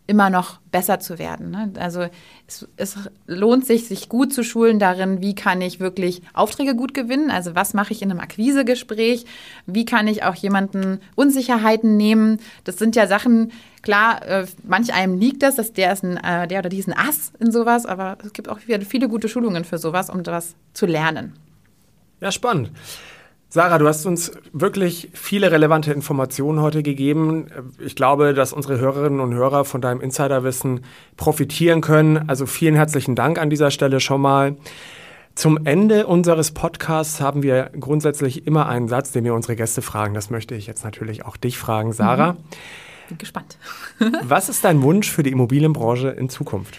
immer 0.06 0.30
noch 0.30 0.58
besser 0.72 0.98
zu 0.98 1.18
werden. 1.18 1.50
Ne? 1.50 1.72
Also 1.78 2.06
es, 2.46 2.68
es, 2.76 2.96
lohnt 3.26 3.64
sich, 3.66 3.86
sich 3.86 4.08
gut 4.08 4.32
zu 4.32 4.42
schulen 4.42 4.78
darin, 4.78 5.22
wie 5.22 5.34
kann 5.34 5.60
ich 5.60 5.78
wirklich 5.78 6.22
Aufträge 6.34 6.74
gut 6.74 6.92
gewinnen. 6.92 7.30
Also 7.30 7.54
was 7.54 7.72
mache 7.72 7.92
ich 7.92 8.02
in 8.02 8.10
einem 8.10 8.20
Akquisegespräch? 8.20 9.24
Wie 9.66 9.84
kann 9.84 10.08
ich 10.08 10.24
auch 10.24 10.34
jemanden 10.34 11.00
Unsicherheiten 11.14 11.96
nehmen? 11.96 12.40
Das 12.64 12.78
sind 12.78 12.96
ja 12.96 13.06
Sachen, 13.06 13.52
klar, 13.82 14.26
äh, 14.26 14.46
manch 14.64 14.92
einem 14.92 15.18
liegt 15.18 15.42
das, 15.42 15.54
dass 15.54 15.72
der 15.72 15.92
ist 15.92 16.02
ein, 16.02 16.16
äh, 16.16 16.48
der 16.48 16.58
oder 16.58 16.68
die 16.68 16.78
ist 16.78 16.88
ein 16.88 16.98
Ass 16.98 17.32
in 17.38 17.52
sowas, 17.52 17.86
aber 17.86 18.18
es 18.24 18.32
gibt 18.32 18.48
auch 18.48 18.58
viele, 18.58 18.84
viele 18.84 19.08
gute 19.08 19.28
Schulungen 19.28 19.64
für 19.64 19.78
sowas, 19.78 20.10
um 20.10 20.24
das 20.24 20.56
zu 20.74 20.86
lernen. 20.86 21.34
Ja, 22.20 22.32
spannend. 22.32 22.70
Sarah, 23.54 23.76
du 23.76 23.86
hast 23.86 24.06
uns 24.06 24.32
wirklich 24.54 25.10
viele 25.12 25.52
relevante 25.52 25.92
Informationen 25.92 26.62
heute 26.62 26.82
gegeben. 26.82 27.48
Ich 27.80 27.94
glaube, 27.94 28.32
dass 28.32 28.54
unsere 28.54 28.78
Hörerinnen 28.78 29.20
und 29.20 29.34
Hörer 29.34 29.66
von 29.66 29.82
deinem 29.82 30.00
Insiderwissen 30.00 30.86
profitieren 31.18 31.82
können. 31.82 32.30
Also 32.30 32.46
vielen 32.46 32.74
herzlichen 32.74 33.14
Dank 33.14 33.38
an 33.38 33.50
dieser 33.50 33.70
Stelle 33.70 34.00
schon 34.00 34.22
mal. 34.22 34.56
Zum 35.34 35.66
Ende 35.66 36.06
unseres 36.06 36.52
Podcasts 36.52 37.20
haben 37.20 37.42
wir 37.42 37.70
grundsätzlich 37.78 38.46
immer 38.46 38.70
einen 38.70 38.88
Satz, 38.88 39.12
den 39.12 39.22
wir 39.24 39.34
unsere 39.34 39.54
Gäste 39.54 39.82
fragen. 39.82 40.14
Das 40.14 40.30
möchte 40.30 40.54
ich 40.54 40.66
jetzt 40.66 40.82
natürlich 40.82 41.26
auch 41.26 41.36
dich 41.36 41.58
fragen, 41.58 41.92
Sarah. 41.92 42.32
Mhm. 42.32 42.36
Bin 43.08 43.18
gespannt. 43.18 43.58
Was 44.22 44.48
ist 44.48 44.64
dein 44.64 44.80
Wunsch 44.80 45.10
für 45.10 45.22
die 45.22 45.30
Immobilienbranche 45.30 46.08
in 46.08 46.30
Zukunft? 46.30 46.78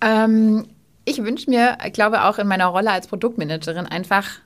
Ähm, 0.00 0.66
ich 1.04 1.22
wünsche 1.22 1.48
mir, 1.48 1.78
ich 1.86 1.92
glaube 1.92 2.24
auch 2.24 2.40
in 2.40 2.48
meiner 2.48 2.66
Rolle 2.66 2.90
als 2.90 3.06
Produktmanagerin 3.06 3.86
einfach 3.86 4.40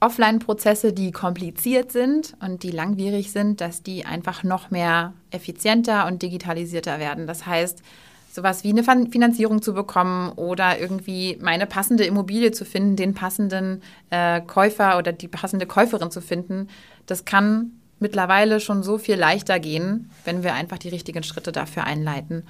Offline-Prozesse, 0.00 0.92
die 0.92 1.12
kompliziert 1.12 1.92
sind 1.92 2.34
und 2.40 2.62
die 2.62 2.70
langwierig 2.70 3.32
sind, 3.32 3.60
dass 3.60 3.82
die 3.82 4.04
einfach 4.04 4.44
noch 4.44 4.70
mehr 4.70 5.12
effizienter 5.30 6.06
und 6.06 6.22
digitalisierter 6.22 6.98
werden. 6.98 7.26
Das 7.26 7.46
heißt, 7.46 7.82
sowas 8.30 8.62
wie 8.62 8.70
eine 8.70 8.84
Finanzierung 8.84 9.62
zu 9.62 9.74
bekommen 9.74 10.30
oder 10.32 10.78
irgendwie 10.78 11.38
meine 11.40 11.66
passende 11.66 12.04
Immobilie 12.04 12.52
zu 12.52 12.64
finden, 12.64 12.94
den 12.96 13.14
passenden 13.14 13.82
äh, 14.10 14.40
Käufer 14.40 14.98
oder 14.98 15.12
die 15.12 15.28
passende 15.28 15.66
Käuferin 15.66 16.10
zu 16.10 16.20
finden, 16.20 16.68
das 17.06 17.24
kann 17.24 17.72
mittlerweile 17.98 18.60
schon 18.60 18.82
so 18.82 18.98
viel 18.98 19.16
leichter 19.16 19.58
gehen, 19.58 20.10
wenn 20.24 20.44
wir 20.44 20.54
einfach 20.54 20.78
die 20.78 20.88
richtigen 20.88 21.24
Schritte 21.24 21.50
dafür 21.50 21.84
einleiten. 21.84 22.44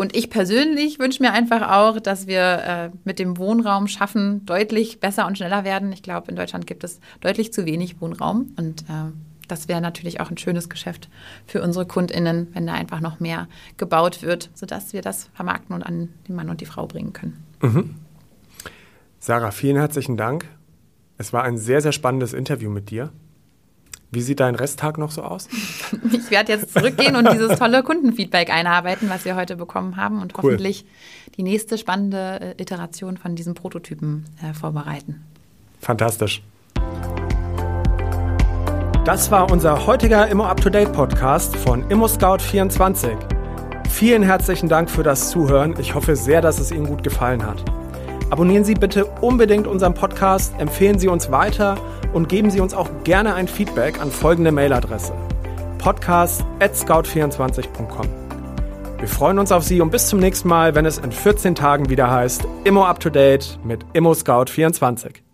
Und 0.00 0.16
ich 0.16 0.30
persönlich 0.30 0.98
wünsche 0.98 1.22
mir 1.22 1.34
einfach 1.34 1.76
auch, 1.76 2.00
dass 2.00 2.26
wir 2.26 2.40
äh, 2.40 2.90
mit 3.04 3.18
dem 3.18 3.36
Wohnraum 3.36 3.86
schaffen, 3.86 4.46
deutlich 4.46 4.98
besser 4.98 5.26
und 5.26 5.36
schneller 5.36 5.62
werden. 5.62 5.92
Ich 5.92 6.02
glaube, 6.02 6.30
in 6.30 6.36
Deutschland 6.36 6.66
gibt 6.66 6.84
es 6.84 7.00
deutlich 7.20 7.52
zu 7.52 7.66
wenig 7.66 8.00
Wohnraum 8.00 8.54
und 8.56 8.80
äh, 8.84 9.12
das 9.46 9.68
wäre 9.68 9.82
natürlich 9.82 10.18
auch 10.20 10.30
ein 10.30 10.38
schönes 10.38 10.70
Geschäft 10.70 11.10
für 11.46 11.60
unsere 11.60 11.84
KundInnen, 11.84 12.48
wenn 12.54 12.66
da 12.66 12.72
einfach 12.72 13.02
noch 13.02 13.20
mehr 13.20 13.46
gebaut 13.76 14.22
wird, 14.22 14.48
sodass 14.54 14.94
wir 14.94 15.02
das 15.02 15.28
vermarkten 15.34 15.76
und 15.76 15.82
an 15.82 16.08
den 16.26 16.34
Mann 16.34 16.48
und 16.48 16.62
die 16.62 16.66
Frau 16.66 16.86
bringen 16.86 17.12
können. 17.12 17.44
Mhm. 17.60 17.96
Sarah, 19.18 19.50
vielen 19.50 19.76
herzlichen 19.76 20.16
Dank. 20.16 20.48
Es 21.18 21.34
war 21.34 21.42
ein 21.42 21.58
sehr, 21.58 21.82
sehr 21.82 21.92
spannendes 21.92 22.32
Interview 22.32 22.70
mit 22.70 22.88
dir. 22.88 23.12
Wie 24.12 24.22
sieht 24.22 24.40
dein 24.40 24.56
Resttag 24.56 24.98
noch 24.98 25.10
so 25.10 25.22
aus? 25.22 25.48
Ich 26.12 26.30
werde 26.30 26.52
jetzt 26.52 26.72
zurückgehen 26.72 27.16
und 27.16 27.30
dieses 27.32 27.58
tolle 27.58 27.82
Kundenfeedback 27.82 28.50
einarbeiten, 28.50 29.08
was 29.08 29.24
wir 29.24 29.36
heute 29.36 29.56
bekommen 29.56 29.96
haben 29.96 30.20
und 30.20 30.34
cool. 30.34 30.42
hoffentlich 30.52 30.84
die 31.36 31.42
nächste 31.42 31.78
spannende 31.78 32.54
äh, 32.58 32.62
Iteration 32.62 33.16
von 33.16 33.36
diesem 33.36 33.54
Prototypen 33.54 34.24
äh, 34.42 34.54
vorbereiten. 34.54 35.24
Fantastisch. 35.80 36.42
Das 39.04 39.30
war 39.30 39.50
unser 39.50 39.86
heutiger 39.86 40.28
Immo 40.28 40.44
Up 40.44 40.60
to 40.60 40.70
Date 40.70 40.92
Podcast 40.92 41.56
von 41.56 41.88
Immo 41.90 42.06
Scout 42.06 42.38
24. 42.38 43.10
Vielen 43.88 44.22
herzlichen 44.22 44.68
Dank 44.68 44.90
für 44.90 45.02
das 45.02 45.30
Zuhören. 45.30 45.74
Ich 45.78 45.94
hoffe 45.94 46.16
sehr, 46.16 46.40
dass 46.40 46.58
es 46.58 46.70
Ihnen 46.70 46.86
gut 46.86 47.02
gefallen 47.02 47.44
hat. 47.44 47.64
Abonnieren 48.30 48.64
Sie 48.64 48.74
bitte 48.74 49.04
unbedingt 49.04 49.66
unseren 49.66 49.92
Podcast, 49.94 50.54
empfehlen 50.58 50.98
Sie 50.98 51.08
uns 51.08 51.30
weiter 51.30 51.78
und 52.12 52.28
geben 52.28 52.50
Sie 52.50 52.60
uns 52.60 52.74
auch 52.74 52.88
gerne 53.04 53.34
ein 53.34 53.48
Feedback 53.48 53.98
an 54.00 54.10
folgende 54.10 54.52
Mailadresse: 54.52 55.14
podcast@scout24.com. 55.78 58.06
Wir 58.98 59.08
freuen 59.08 59.38
uns 59.38 59.50
auf 59.50 59.64
Sie 59.64 59.80
und 59.80 59.90
bis 59.90 60.08
zum 60.08 60.20
nächsten 60.20 60.48
Mal, 60.48 60.74
wenn 60.74 60.84
es 60.86 60.98
in 60.98 61.10
14 61.10 61.54
Tagen 61.54 61.88
wieder 61.88 62.10
heißt 62.10 62.46
Immo 62.64 62.84
Up 62.84 63.00
to 63.00 63.08
Date 63.10 63.58
mit 63.64 63.84
Immo 63.94 64.12
Scout 64.14 64.50
24. 64.50 65.29